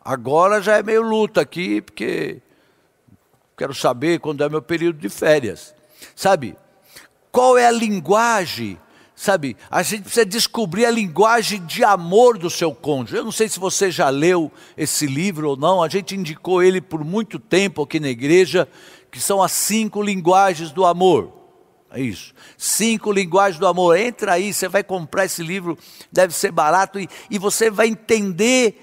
[0.04, 2.40] Agora já é meio luta aqui, porque
[3.56, 5.74] quero saber quando é meu período de férias.
[6.14, 6.56] Sabe?
[7.32, 8.78] Qual é a linguagem?
[9.16, 9.56] Sabe?
[9.70, 13.16] A gente precisa descobrir a linguagem de amor do seu cônjuge.
[13.16, 16.80] Eu não sei se você já leu esse livro ou não, a gente indicou ele
[16.80, 18.68] por muito tempo aqui na igreja,
[19.10, 21.32] que são as cinco linguagens do amor.
[21.90, 22.34] É isso.
[22.58, 23.96] Cinco linguagens do amor.
[23.96, 25.78] Entra aí, você vai comprar esse livro,
[26.10, 28.82] deve ser barato, e, e você vai entender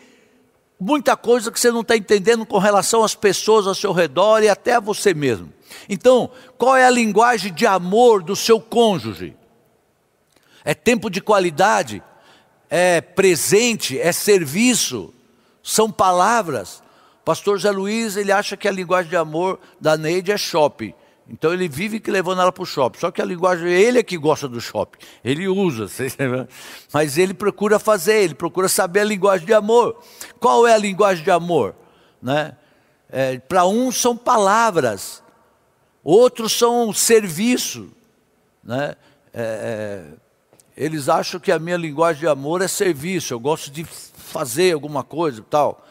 [0.79, 4.49] muita coisa que você não está entendendo com relação às pessoas ao seu redor e
[4.49, 5.51] até a você mesmo.
[5.87, 9.35] Então, qual é a linguagem de amor do seu cônjuge?
[10.63, 12.01] É tempo de qualidade?
[12.69, 13.99] É presente?
[13.99, 15.13] É serviço?
[15.61, 16.81] São palavras?
[17.23, 20.93] Pastor Zé Luiz, ele acha que a linguagem de amor da Neide é shopping.
[21.27, 22.99] Então ele vive que levando ela para o shopping.
[22.99, 24.99] Só que a linguagem, ele é que gosta do shopping.
[25.23, 25.87] Ele usa,
[26.91, 30.01] mas ele procura fazer, ele procura saber a linguagem de amor.
[30.39, 31.75] Qual é a linguagem de amor?
[32.21, 32.55] Né?
[33.09, 35.23] É, para uns são palavras,
[36.03, 37.89] outros são serviço.
[38.63, 38.95] Né?
[39.33, 40.03] É, é,
[40.75, 45.03] eles acham que a minha linguagem de amor é serviço, eu gosto de fazer alguma
[45.03, 45.85] coisa e tal.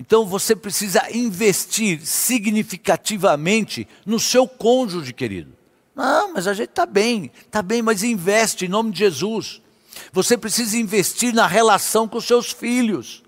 [0.00, 5.52] Então você precisa investir significativamente no seu cônjuge, querido.
[5.94, 9.60] Não, mas a gente está bem, está bem, mas investe em nome de Jesus.
[10.10, 13.22] Você precisa investir na relação com seus filhos.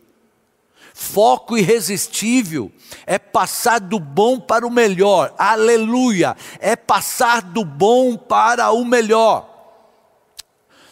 [0.95, 2.73] Foco irresistível
[3.05, 5.35] é passar do bom para o melhor.
[5.37, 6.35] Aleluia!
[6.59, 9.51] É passar do bom para o melhor.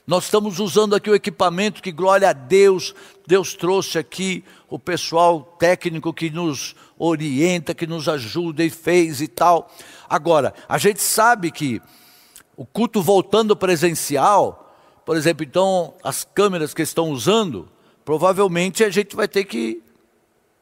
[0.06, 2.94] Nós estamos usando aqui o equipamento que, glória a Deus,
[3.26, 9.28] Deus trouxe aqui o pessoal técnico que nos orienta, que nos ajuda e fez e
[9.28, 9.70] tal.
[10.08, 11.82] Agora, a gente sabe que
[12.56, 17.68] o culto voltando presencial, por exemplo, então as câmeras que estão usando,
[18.04, 19.82] provavelmente a gente vai ter que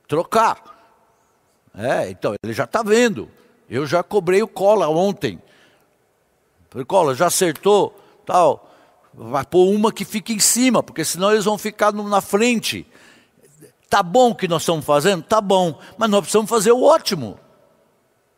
[0.09, 0.77] trocar.
[1.77, 3.29] É, então, ele já está vendo.
[3.69, 5.41] Eu já cobrei o cola ontem.
[6.71, 7.95] Falei, cola, já acertou,
[8.25, 8.69] tal
[9.19, 12.87] vai pôr uma que fique em cima, porque senão eles vão ficar na frente.
[13.89, 15.23] Tá bom o que nós estamos fazendo?
[15.23, 17.39] Tá bom, mas nós precisamos fazer o ótimo.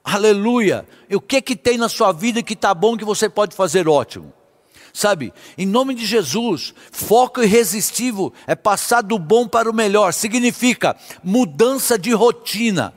[0.05, 0.87] Aleluia.
[1.09, 3.89] E o que que tem na sua vida que tá bom que você pode fazer
[3.89, 4.33] ótimo?
[4.93, 10.97] Sabe, em nome de Jesus, foco irresistível é passar do bom para o melhor, significa
[11.23, 12.93] mudança de rotina.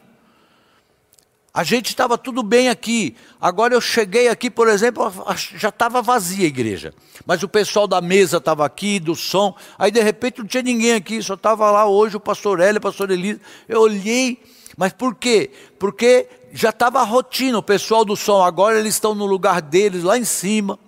[1.53, 3.15] A gente estava tudo bem aqui.
[3.39, 5.13] Agora eu cheguei aqui, por exemplo,
[5.55, 6.95] já estava vazia a igreja.
[7.27, 9.55] Mas o pessoal da mesa estava aqui, do som.
[9.77, 12.81] Aí de repente não tinha ninguém aqui, só estava lá hoje o pastor Hélio, o
[12.81, 13.39] pastor Elisa.
[13.69, 14.41] Eu olhei,
[14.75, 15.51] mas por quê?
[15.77, 18.41] Porque já estava a rotina, o pessoal do som.
[18.41, 20.79] Agora eles estão no lugar deles, lá em cima,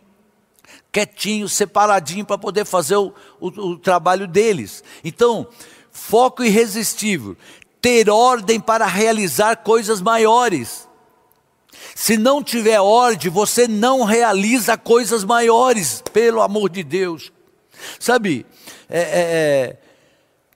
[0.91, 4.84] quietinho, separadinho, para poder fazer o, o, o trabalho deles.
[5.04, 5.47] Então,
[5.91, 7.38] foco irresistível
[7.85, 10.89] ter ordem para realizar coisas maiores.
[11.93, 17.31] Se não tiver ordem, você não realiza coisas maiores, pelo amor de Deus.
[17.99, 18.43] Sabe,
[18.89, 19.77] é, é, é,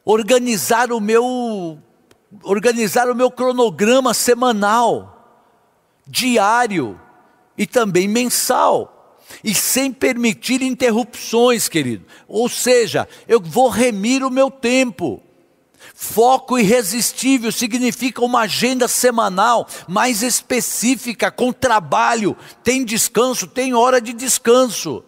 [0.03, 1.77] organizar o meu
[2.41, 5.53] organizar o meu cronograma semanal,
[6.07, 6.99] diário
[7.55, 9.19] e também mensal.
[9.43, 12.07] E sem permitir interrupções, querido.
[12.27, 15.21] Ou seja, eu vou remir o meu tempo.
[15.93, 22.37] Foco irresistível significa uma agenda semanal mais específica, com trabalho.
[22.63, 25.03] Tem descanso, tem hora de descanso.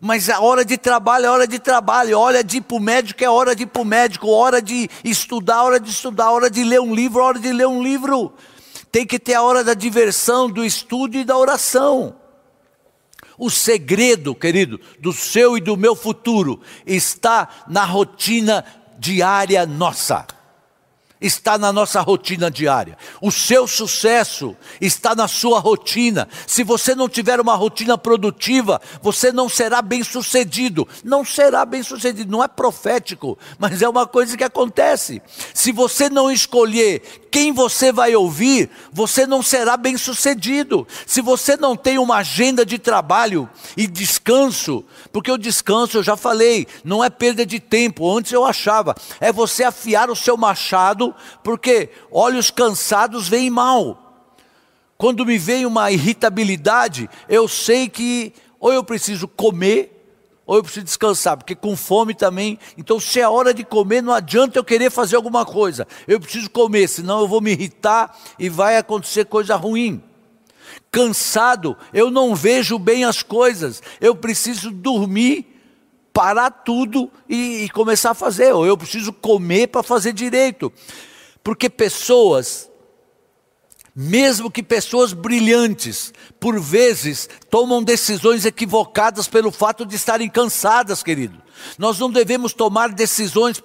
[0.00, 3.24] Mas a hora de trabalho é hora de trabalho, hora de ir para o médico
[3.24, 6.62] é hora de ir para o médico, hora de estudar, hora de estudar, hora de
[6.62, 8.34] ler um livro, hora de ler um livro.
[8.92, 12.14] Tem que ter a hora da diversão, do estudo e da oração.
[13.38, 18.64] O segredo, querido, do seu e do meu futuro está na rotina
[18.98, 20.26] diária nossa
[21.26, 22.96] está na nossa rotina diária.
[23.20, 26.28] O seu sucesso está na sua rotina.
[26.46, 30.88] Se você não tiver uma rotina produtiva, você não será bem-sucedido.
[31.04, 35.20] Não será bem-sucedido, não é profético, mas é uma coisa que acontece.
[35.52, 40.86] Se você não escolher quem você vai ouvir, você não será bem-sucedido.
[41.06, 46.16] Se você não tem uma agenda de trabalho e descanso, porque o descanso, eu já
[46.16, 48.16] falei, não é perda de tempo.
[48.16, 54.02] Antes eu achava, é você afiar o seu machado porque olhos cansados veem mal.
[54.96, 59.92] Quando me vem uma irritabilidade, eu sei que ou eu preciso comer,
[60.46, 62.58] ou eu preciso descansar, porque com fome também.
[62.78, 65.86] Então, se é hora de comer, não adianta eu querer fazer alguma coisa.
[66.06, 70.02] Eu preciso comer, senão eu vou me irritar e vai acontecer coisa ruim.
[70.90, 73.82] Cansado, eu não vejo bem as coisas.
[74.00, 75.55] Eu preciso dormir
[76.16, 80.72] parar tudo e, e começar a fazer, ou eu preciso comer para fazer direito.
[81.44, 82.70] Porque pessoas,
[83.94, 91.36] mesmo que pessoas brilhantes, por vezes tomam decisões equivocadas pelo fato de estarem cansadas, querido.
[91.76, 93.62] Nós não devemos tomar decisões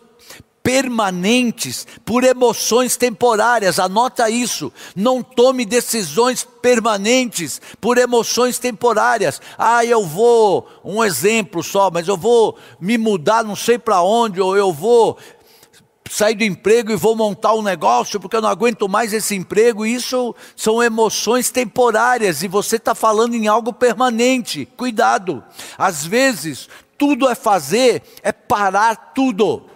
[0.63, 3.79] permanentes por emoções temporárias.
[3.79, 4.71] Anota isso.
[4.95, 9.41] Não tome decisões permanentes por emoções temporárias.
[9.57, 14.39] Ah, eu vou, um exemplo só, mas eu vou me mudar não sei para onde,
[14.39, 15.17] ou eu vou
[16.09, 19.85] sair do emprego e vou montar um negócio porque eu não aguento mais esse emprego.
[19.85, 24.67] Isso são emoções temporárias e você está falando em algo permanente.
[24.77, 25.43] Cuidado.
[25.77, 29.70] Às vezes, tudo é fazer, é parar tudo.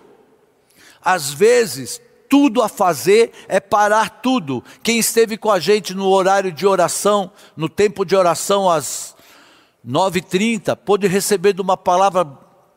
[1.06, 4.64] Às vezes, tudo a fazer é parar tudo.
[4.82, 9.16] Quem esteve com a gente no horário de oração, no tempo de oração às
[9.88, 12.28] 9h30, pôde receber de uma palavra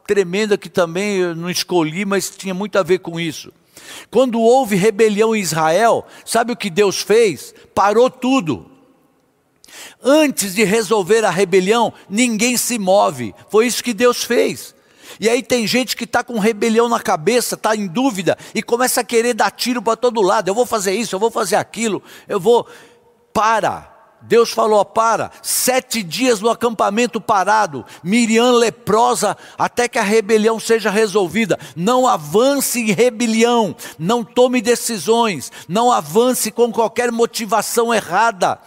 [0.07, 3.53] tremenda que também eu não escolhi, mas tinha muito a ver com isso.
[4.11, 7.55] Quando houve rebelião em Israel, sabe o que Deus fez?
[7.74, 8.70] Parou tudo.
[10.03, 13.35] Antes de resolver a rebelião, ninguém se move.
[13.49, 14.74] Foi isso que Deus fez.
[15.21, 19.01] E aí tem gente que está com rebelião na cabeça, está em dúvida e começa
[19.01, 20.49] a querer dar tiro para todo lado.
[20.49, 22.66] Eu vou fazer isso, eu vou fazer aquilo, eu vou.
[23.33, 23.99] Para.
[24.23, 30.91] Deus falou: para, sete dias no acampamento parado, Miriam leprosa, até que a rebelião seja
[30.91, 31.59] resolvida.
[31.77, 38.59] Não avance em rebelião, não tome decisões, não avance com qualquer motivação errada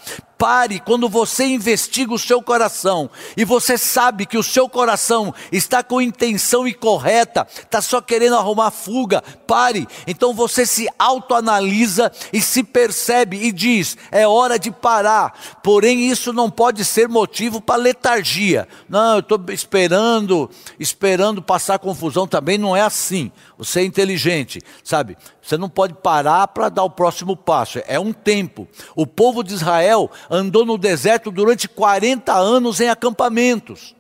[0.42, 5.84] pare quando você investiga o seu coração e você sabe que o seu coração está
[5.84, 9.88] com intenção incorreta, está só querendo arrumar fuga, pare.
[10.08, 15.60] Então você se autoanalisa e se percebe e diz: é hora de parar.
[15.62, 18.68] Porém, isso não pode ser motivo para letargia.
[18.90, 23.32] Não, eu estou esperando, esperando passar confusão também, não é assim.
[23.62, 25.16] Você é inteligente, sabe?
[25.40, 27.80] Você não pode parar para dar o próximo passo.
[27.86, 28.68] É um tempo.
[28.96, 33.96] O povo de Israel andou no deserto durante 40 anos em acampamentos.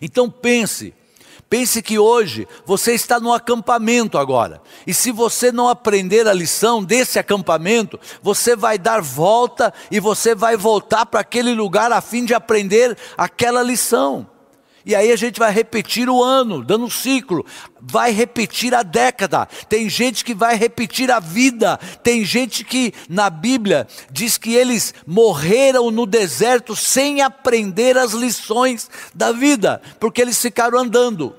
[0.00, 0.94] Então pense,
[1.50, 4.62] pense que hoje você está no acampamento agora.
[4.86, 10.34] E se você não aprender a lição desse acampamento, você vai dar volta e você
[10.34, 14.26] vai voltar para aquele lugar a fim de aprender aquela lição.
[14.88, 17.44] E aí a gente vai repetir o ano, dando um ciclo,
[17.78, 19.44] vai repetir a década.
[19.68, 21.76] Tem gente que vai repetir a vida.
[22.02, 28.88] Tem gente que na Bíblia diz que eles morreram no deserto sem aprender as lições
[29.14, 31.36] da vida, porque eles ficaram andando.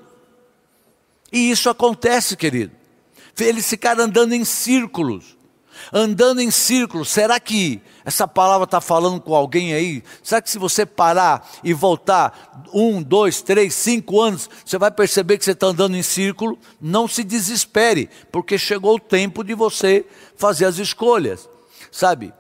[1.34, 2.74] E isso acontece, querido.
[3.40, 5.39] Eles ficaram andando em círculos
[5.94, 7.10] andando em círculos.
[7.10, 10.04] Será que essa palavra está falando com alguém aí?
[10.24, 15.38] Será que se você parar e voltar um, dois, três, cinco anos, você vai perceber
[15.38, 16.58] que você está andando em círculo?
[16.80, 21.50] Não se desespere, porque chegou o tempo de você fazer as escolhas,
[21.92, 22.34] sabe?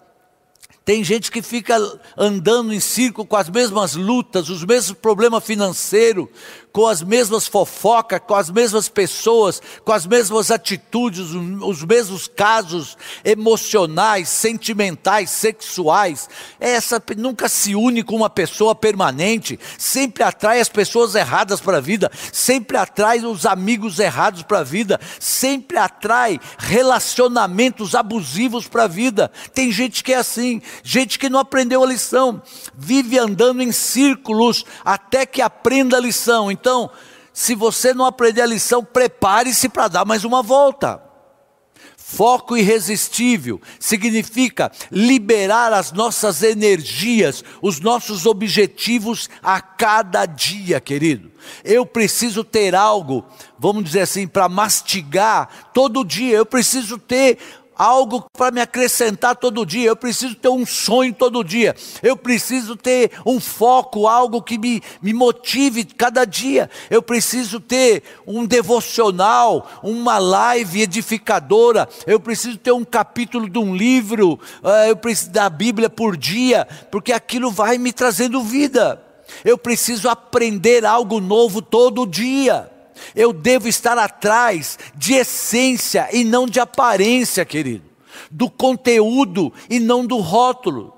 [0.89, 1.77] Tem gente que fica
[2.17, 6.27] andando em círculo com as mesmas lutas, os mesmos problemas financeiros,
[6.71, 12.97] com as mesmas fofocas, com as mesmas pessoas, com as mesmas atitudes, os mesmos casos
[13.23, 16.29] emocionais, sentimentais, sexuais.
[16.59, 21.81] Essa nunca se une com uma pessoa permanente, sempre atrai as pessoas erradas para a
[21.81, 28.87] vida, sempre atrai os amigos errados para a vida, sempre atrai relacionamentos abusivos para a
[28.87, 29.31] vida.
[29.53, 32.41] Tem gente que é assim, gente que não aprendeu a lição,
[32.75, 36.51] vive andando em círculos até que aprenda a lição.
[36.59, 36.89] Então,
[37.33, 41.01] se você não aprender a lição, prepare-se para dar mais uma volta.
[42.11, 51.31] Foco irresistível significa liberar as nossas energias, os nossos objetivos a cada dia, querido.
[51.63, 53.23] Eu preciso ter algo,
[53.59, 56.35] vamos dizer assim, para mastigar todo dia.
[56.35, 57.37] Eu preciso ter
[57.79, 61.73] algo para me acrescentar todo dia, eu preciso ter um sonho todo dia,
[62.03, 68.03] eu preciso ter um foco, algo que me, me motive cada dia, eu preciso ter
[68.27, 74.97] um devocional, uma live edificadora, eu preciso ter um capítulo de um livro, uh, eu
[74.97, 79.01] preciso da Bíblia por dia, porque aquilo vai me trazendo vida.
[79.45, 82.69] Eu preciso aprender algo novo todo dia.
[83.15, 87.85] Eu devo estar atrás de essência e não de aparência, querido,
[88.29, 90.93] do conteúdo e não do rótulo.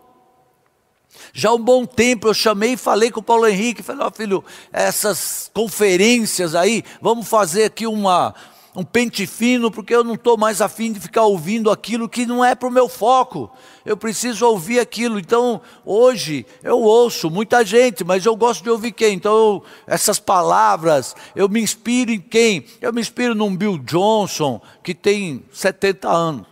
[1.34, 4.08] Já há um bom tempo eu chamei e falei com o Paulo Henrique, falei, ó
[4.08, 8.36] oh, filho, essas conferências aí, vamos fazer aqui uma,
[8.76, 12.44] um pente fino, porque eu não estou mais afim de ficar ouvindo aquilo que não
[12.44, 13.52] é para o meu foco.
[13.86, 15.20] Eu preciso ouvir aquilo.
[15.20, 19.16] Então, hoje, eu ouço muita gente, mas eu gosto de ouvir quem?
[19.16, 22.66] Então, eu, essas palavras, eu me inspiro em quem?
[22.80, 26.48] Eu me inspiro num Bill Johnson, que tem 70 anos.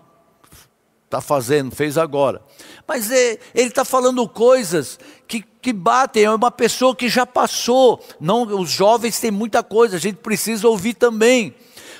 [1.06, 2.42] Está fazendo, fez agora.
[2.88, 8.04] Mas é, ele está falando coisas que, que batem, é uma pessoa que já passou.
[8.20, 11.56] Não, os jovens têm muita coisa, a gente precisa ouvir também.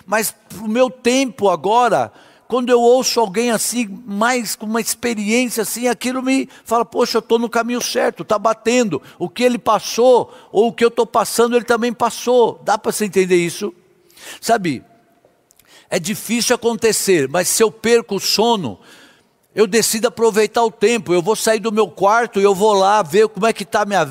[0.10, 2.12] Mas o meu tempo agora,
[2.48, 7.20] quando eu ouço alguém assim, mais com uma experiência assim, aquilo me fala, poxa, eu
[7.20, 9.00] estou no caminho certo, está batendo.
[9.20, 12.60] O que ele passou, ou o que eu estou passando, ele também passou.
[12.64, 13.72] Dá para você entender isso?
[14.42, 14.84] Sabe,
[15.92, 18.80] é difícil acontecer, mas se eu perco o sono,
[19.54, 21.14] eu decido aproveitar o tempo.
[21.14, 23.86] Eu vou sair do meu quarto e eu vou lá ver como é que está
[23.86, 24.08] minha,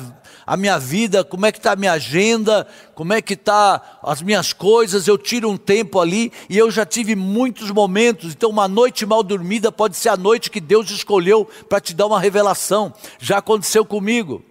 [0.49, 4.19] a minha vida, como é que está a minha agenda, como é que está as
[4.19, 5.07] minhas coisas.
[5.07, 8.33] Eu tiro um tempo ali e eu já tive muitos momentos.
[8.33, 12.07] Então, uma noite mal dormida pode ser a noite que Deus escolheu para te dar
[12.07, 12.91] uma revelação.
[13.19, 14.43] Já aconteceu comigo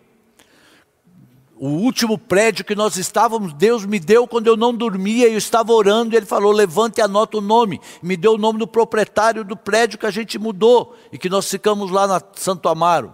[1.57, 5.73] o último prédio que nós estávamos, Deus me deu quando eu não dormia, eu estava
[5.73, 7.81] orando, e Ele falou: levante e anota o nome.
[8.01, 11.51] Me deu o nome do proprietário do prédio que a gente mudou e que nós
[11.51, 13.13] ficamos lá na Santo Amaro.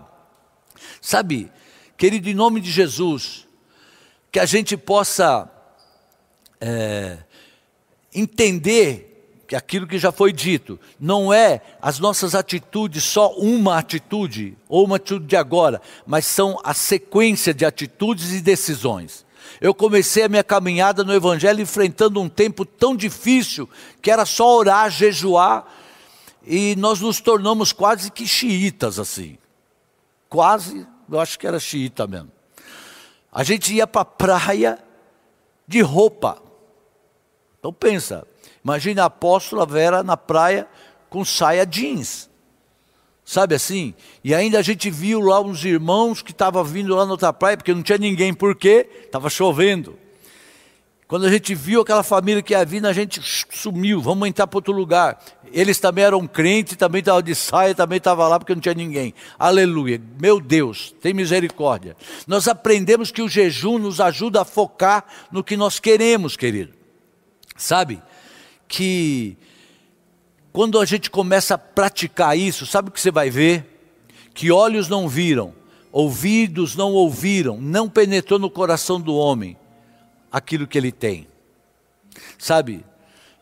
[1.00, 1.50] Sabe,
[1.96, 3.46] querido, em nome de Jesus,
[4.30, 5.50] que a gente possa
[6.60, 7.18] é,
[8.14, 9.14] entender
[9.46, 14.84] que aquilo que já foi dito, não é as nossas atitudes só uma atitude, ou
[14.84, 19.24] uma atitude de agora, mas são a sequência de atitudes e decisões.
[19.60, 23.68] Eu comecei a minha caminhada no Evangelho enfrentando um tempo tão difícil,
[24.00, 25.66] que era só orar, jejuar,
[26.46, 29.38] e nós nos tornamos quase que xiitas assim.
[30.28, 32.30] Quase, eu acho que era xiita mesmo.
[33.32, 34.78] A gente ia para a praia
[35.66, 36.40] de roupa.
[37.58, 38.26] Então pensa,
[38.64, 40.66] Imagina a apóstola Vera na praia
[41.10, 42.30] com saia jeans.
[43.22, 43.94] Sabe assim?
[44.22, 47.58] E ainda a gente viu lá uns irmãos que estavam vindo lá na outra praia,
[47.58, 48.88] porque não tinha ninguém, por quê?
[49.04, 49.98] Estava chovendo.
[51.06, 54.58] Quando a gente viu aquela família que ia vindo, a gente sumiu, vamos entrar para
[54.58, 55.22] outro lugar.
[55.52, 59.14] Eles também eram crentes, também estavam de saia, também estavam lá porque não tinha ninguém.
[59.38, 60.00] Aleluia.
[60.20, 61.96] Meu Deus, tem misericórdia.
[62.26, 66.72] Nós aprendemos que o jejum nos ajuda a focar no que nós queremos, querido.
[67.56, 68.02] Sabe?
[68.68, 69.36] que
[70.52, 73.64] quando a gente começa a praticar isso, sabe o que você vai ver?
[74.34, 75.54] Que olhos não viram,
[75.92, 79.56] ouvidos não ouviram, não penetrou no coração do homem
[80.34, 81.28] aquilo que ele tem.
[82.36, 82.84] Sabe,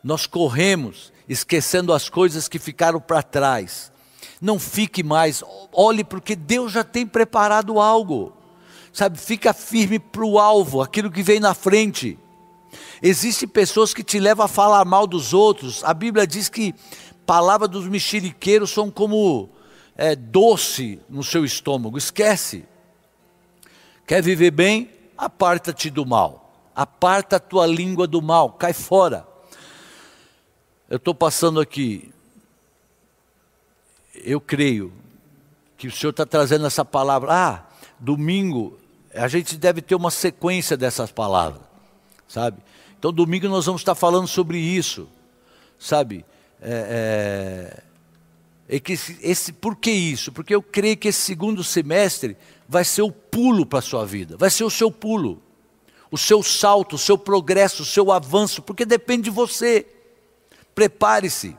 [0.03, 3.91] nós corremos esquecendo as coisas que ficaram para trás.
[4.39, 8.31] Não fique mais, olhe porque Deus já tem preparado algo.
[8.93, 12.19] Sabe, fica firme para o alvo, aquilo que vem na frente.
[13.01, 15.83] Existem pessoas que te levam a falar mal dos outros.
[15.83, 16.75] A Bíblia diz que
[17.25, 19.49] palavras dos mexeriqueiros são como
[19.95, 21.97] é, doce no seu estômago.
[21.97, 22.65] Esquece.
[24.05, 24.91] Quer viver bem?
[25.17, 26.42] Aparta-te do mal.
[26.75, 28.53] Aparta a tua língua do mal.
[28.53, 29.27] Cai fora.
[30.89, 32.11] Eu estou passando aqui.
[34.15, 34.93] Eu creio
[35.77, 37.33] que o Senhor está trazendo essa palavra.
[37.33, 37.67] Ah,
[37.99, 38.77] domingo,
[39.13, 41.61] a gente deve ter uma sequência dessas palavras,
[42.27, 42.61] sabe?
[42.97, 45.07] Então, domingo nós vamos estar falando sobre isso,
[45.77, 46.25] sabe?
[46.61, 47.83] É,
[48.69, 50.31] é, é que esse, esse, por que isso?
[50.31, 54.37] Porque eu creio que esse segundo semestre vai ser o pulo para a sua vida,
[54.37, 55.41] vai ser o seu pulo,
[56.13, 59.83] o seu salto, o seu progresso, o seu avanço, porque depende de você.
[60.75, 61.57] Prepare-se.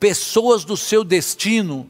[0.00, 1.88] Pessoas do seu destino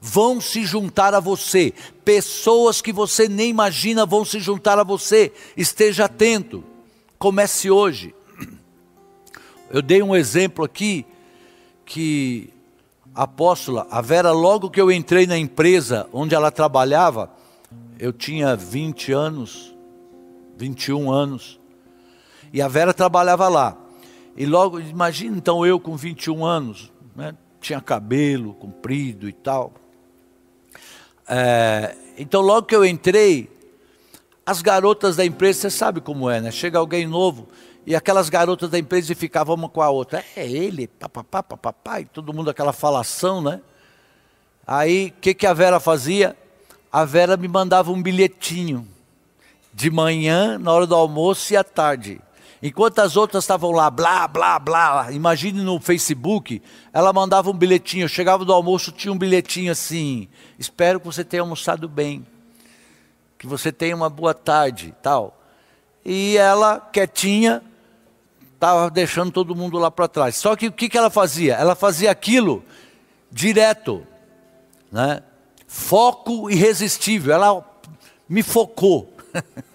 [0.00, 1.74] vão se juntar a você,
[2.04, 6.62] pessoas que você nem imagina vão se juntar a você, esteja atento.
[7.18, 8.14] Comece hoje.
[9.68, 11.04] Eu dei um exemplo aqui
[11.84, 12.48] que
[13.12, 17.28] a apóstola, a Vera, logo que eu entrei na empresa onde ela trabalhava,
[17.98, 19.75] eu tinha 20 anos,
[20.56, 21.60] 21 anos,
[22.52, 23.76] e a Vera trabalhava lá.
[24.36, 29.72] E logo, imagina então eu com 21 anos, né, tinha cabelo comprido e tal.
[31.28, 33.50] É, então logo que eu entrei,
[34.44, 36.50] as garotas da empresa, você sabe como é, né?
[36.52, 37.48] Chega alguém novo
[37.84, 40.24] e aquelas garotas da empresa ficavam uma com a outra.
[40.36, 43.60] É ele, papapá, papapá, e todo mundo aquela falação, né?
[44.66, 46.36] Aí, o que, que a Vera fazia?
[46.90, 48.86] A Vera me mandava um bilhetinho
[49.76, 52.18] de manhã, na hora do almoço e à tarde.
[52.62, 56.62] Enquanto as outras estavam lá, blá, blá, blá, imagine no Facebook,
[56.94, 58.04] ela mandava um bilhetinho.
[58.04, 62.24] Eu chegava do almoço, tinha um bilhetinho assim: Espero que você tenha almoçado bem
[63.38, 65.38] que você tenha uma boa tarde, tal.
[66.04, 67.62] E ela, quietinha,
[68.54, 70.36] estava deixando todo mundo lá para trás.
[70.36, 71.54] Só que o que, que ela fazia?
[71.54, 72.64] Ela fazia aquilo
[73.30, 74.06] direto,
[74.90, 75.22] né?
[75.66, 77.34] foco irresistível.
[77.34, 77.64] Ela
[78.28, 79.12] me focou.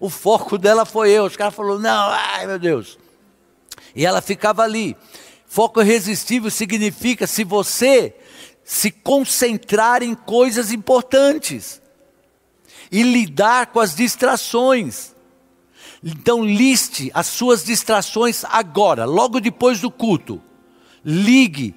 [0.00, 1.24] o foco dela foi eu.
[1.24, 2.98] Os caras falaram, não, ai meu Deus.
[3.94, 4.96] E ela ficava ali.
[5.46, 8.14] Foco irresistível significa se você
[8.64, 11.82] se concentrar em coisas importantes
[12.90, 15.14] e lidar com as distrações.
[16.02, 20.40] Então, liste as suas distrações agora, logo depois do culto.
[21.04, 21.74] Ligue,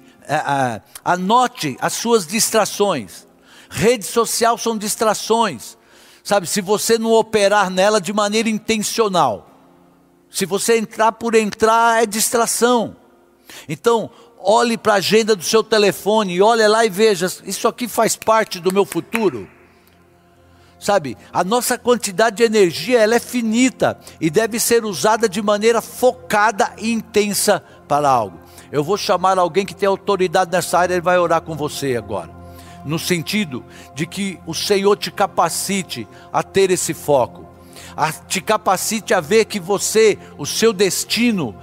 [1.04, 3.26] anote as suas distrações.
[3.68, 5.76] Rede social são distrações.
[6.24, 9.46] Sabe, se você não operar nela de maneira intencional,
[10.30, 12.96] se você entrar por entrar, é distração.
[13.68, 18.16] Então, olhe para a agenda do seu telefone, olhe lá e veja: isso aqui faz
[18.16, 19.46] parte do meu futuro.
[20.80, 25.82] Sabe, a nossa quantidade de energia ela é finita e deve ser usada de maneira
[25.82, 28.38] focada e intensa para algo.
[28.72, 32.43] Eu vou chamar alguém que tem autoridade nessa área, ele vai orar com você agora.
[32.84, 33.64] No sentido
[33.94, 37.46] de que o Senhor te capacite a ter esse foco,
[37.96, 41.54] a te capacite a ver que você, o seu destino,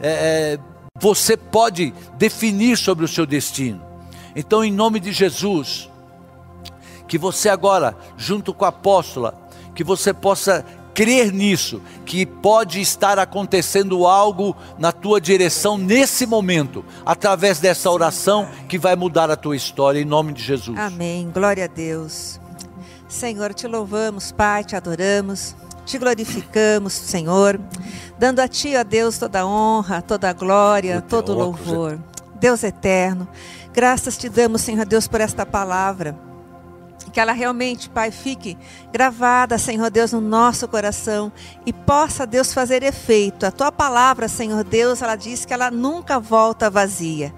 [0.00, 0.70] é, é
[1.00, 3.82] você pode definir sobre o seu destino.
[4.36, 5.88] Então, em nome de Jesus,
[7.08, 9.34] que você agora, junto com a apóstola,
[9.74, 10.64] que você possa
[10.94, 18.48] crer nisso, que pode estar acontecendo algo na tua direção nesse momento, através dessa oração
[18.68, 20.78] que vai mudar a tua história, em nome de Jesus.
[20.78, 21.30] Amém.
[21.32, 22.40] Glória a Deus.
[23.08, 27.60] Senhor, te louvamos, Pai, te adoramos, te glorificamos, Senhor,
[28.18, 31.98] dando a Ti, ó Deus, toda a honra, toda a glória, todo o louvor.
[32.38, 33.28] Deus eterno,
[33.72, 36.29] graças te damos, Senhor Deus, por esta palavra
[37.10, 38.56] que ela realmente, Pai, fique
[38.92, 41.32] gravada, Senhor Deus, no nosso coração
[41.66, 43.44] e possa, Deus, fazer efeito.
[43.44, 47.34] A tua palavra, Senhor Deus, ela diz que ela nunca volta vazia.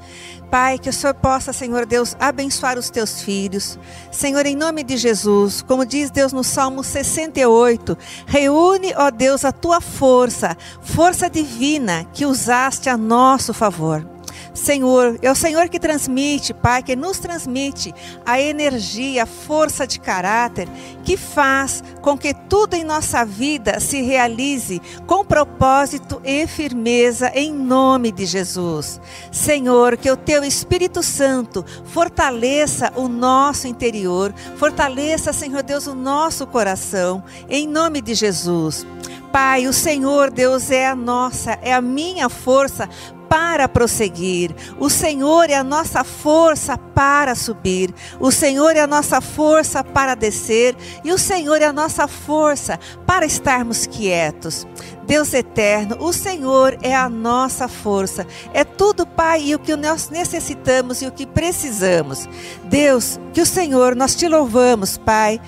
[0.51, 3.79] Pai, que o Senhor possa, Senhor Deus, abençoar os teus filhos.
[4.11, 7.97] Senhor, em nome de Jesus, como diz Deus no Salmo 68,
[8.27, 14.12] reúne, ó Deus, a tua força, força divina que usaste a nosso favor.
[14.55, 17.95] Senhor, é o Senhor que transmite, Pai, que nos transmite
[18.25, 20.69] a energia, a força de caráter
[21.05, 27.53] que faz com que tudo em nossa vida se realize com propósito e firmeza em
[27.53, 29.01] nome de Jesus.
[29.31, 36.47] Senhor, que o teu Espírito Santo fortaleça o nosso interior, fortaleça, Senhor Deus, o nosso
[36.47, 38.87] coração, em nome de Jesus.
[39.33, 42.89] Pai, o Senhor Deus é a nossa, é a minha força
[43.33, 44.55] para prosseguir.
[44.79, 47.95] O Senhor é a nossa força para subir.
[48.21, 50.77] O Senhor é a nossa força para descer.
[51.03, 54.67] E o Senhor é a nossa força para estarmos quietos.
[55.07, 58.27] Deus eterno, o Senhor é a nossa força.
[58.53, 62.29] É tudo, Pai, e o que nós necessitamos e o que precisamos.
[62.65, 65.41] Deus, que o Senhor, nós te louvamos, Pai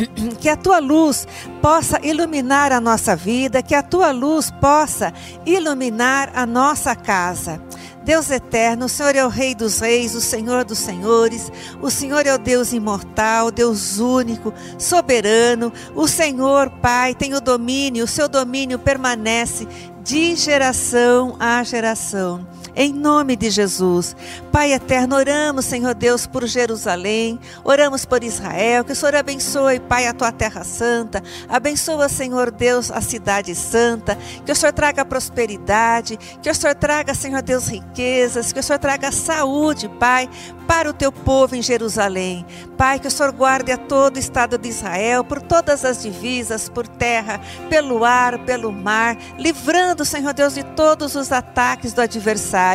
[0.40, 1.26] que a tua luz
[1.60, 5.12] possa iluminar a nossa vida, que a tua luz possa
[5.44, 7.60] iluminar a nossa casa.
[8.04, 11.50] Deus eterno, o Senhor é o Rei dos Reis, o Senhor dos Senhores,
[11.82, 15.72] o Senhor é o Deus imortal, Deus único, soberano.
[15.92, 19.66] O Senhor, Pai, tem o domínio, o seu domínio permanece
[20.04, 24.14] de geração a geração em nome de Jesus.
[24.52, 30.06] Pai eterno, oramos, Senhor Deus, por Jerusalém, oramos por Israel, que o Senhor abençoe, Pai,
[30.06, 36.18] a tua terra santa, abençoa, Senhor Deus, a cidade santa, que o Senhor traga prosperidade,
[36.42, 40.28] que o Senhor traga, Senhor Deus, riquezas, que o Senhor traga saúde, Pai,
[40.66, 42.44] para o teu povo em Jerusalém.
[42.76, 46.68] Pai, que o Senhor guarde a todo o estado de Israel, por todas as divisas,
[46.68, 52.65] por terra, pelo ar, pelo mar, livrando, Senhor Deus, de todos os ataques do adversário.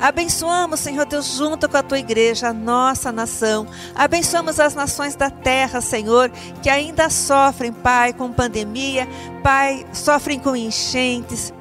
[0.00, 3.66] Abençoamos, Senhor Deus, junto com a tua igreja, a nossa nação.
[3.94, 6.30] Abençoamos as nações da terra, Senhor,
[6.62, 9.08] que ainda sofrem, Pai, com pandemia,
[9.42, 11.52] Pai, sofrem com enchentes,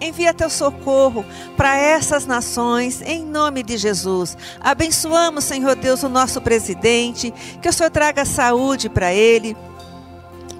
[0.00, 1.24] Envia teu socorro
[1.56, 4.36] para essas nações, em nome de Jesus.
[4.60, 7.32] Abençoamos, Senhor Deus, o nosso presidente,
[7.62, 9.56] que o Senhor traga saúde para ele.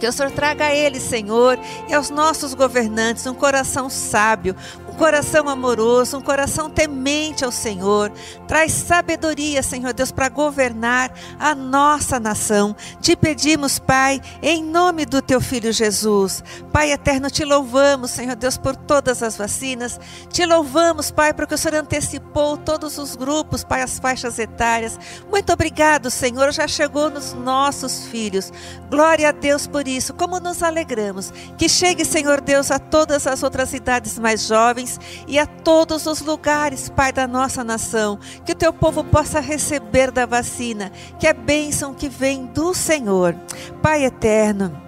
[0.01, 1.59] Que o Senhor traga a ele, Senhor,
[1.89, 4.55] e aos nossos governantes um coração sábio,
[4.97, 8.11] coração amoroso, um coração temente ao Senhor.
[8.49, 12.75] Traz sabedoria, Senhor Deus, para governar a nossa nação.
[13.01, 16.43] Te pedimos, Pai, em nome do teu filho Jesus.
[16.73, 20.01] Pai eterno, te louvamos, Senhor Deus, por todas as vacinas.
[20.31, 24.99] Te louvamos, Pai, porque o Senhor antecipou todos os grupos, Pai, as faixas etárias.
[25.31, 28.53] Muito obrigado, Senhor, já chegou nos nossos filhos.
[28.91, 30.15] Glória a Deus por isso.
[30.15, 31.33] Como nos alegramos.
[31.59, 36.07] Que chegue, Senhor Deus, a todas as outras idades mais jovens nações e a todos
[36.07, 41.27] os lugares, Pai da nossa nação, que o teu povo possa receber da vacina, que
[41.27, 43.35] é bênção que vem do Senhor.
[43.83, 44.86] Pai eterno,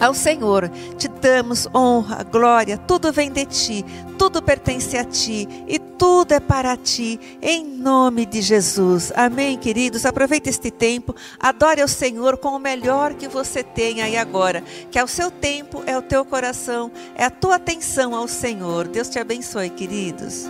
[0.00, 3.84] ao Senhor te damos honra, glória, tudo vem de ti,
[4.18, 9.12] tudo pertence a ti e tudo é para ti, em nome de Jesus.
[9.14, 10.04] Amém, queridos?
[10.04, 14.98] Aproveite este tempo, adore ao Senhor com o melhor que você tem aí agora, que
[14.98, 18.88] é o seu tempo, é o teu coração, é a tua atenção ao Senhor.
[18.88, 20.46] Deus te abençoe, queridos.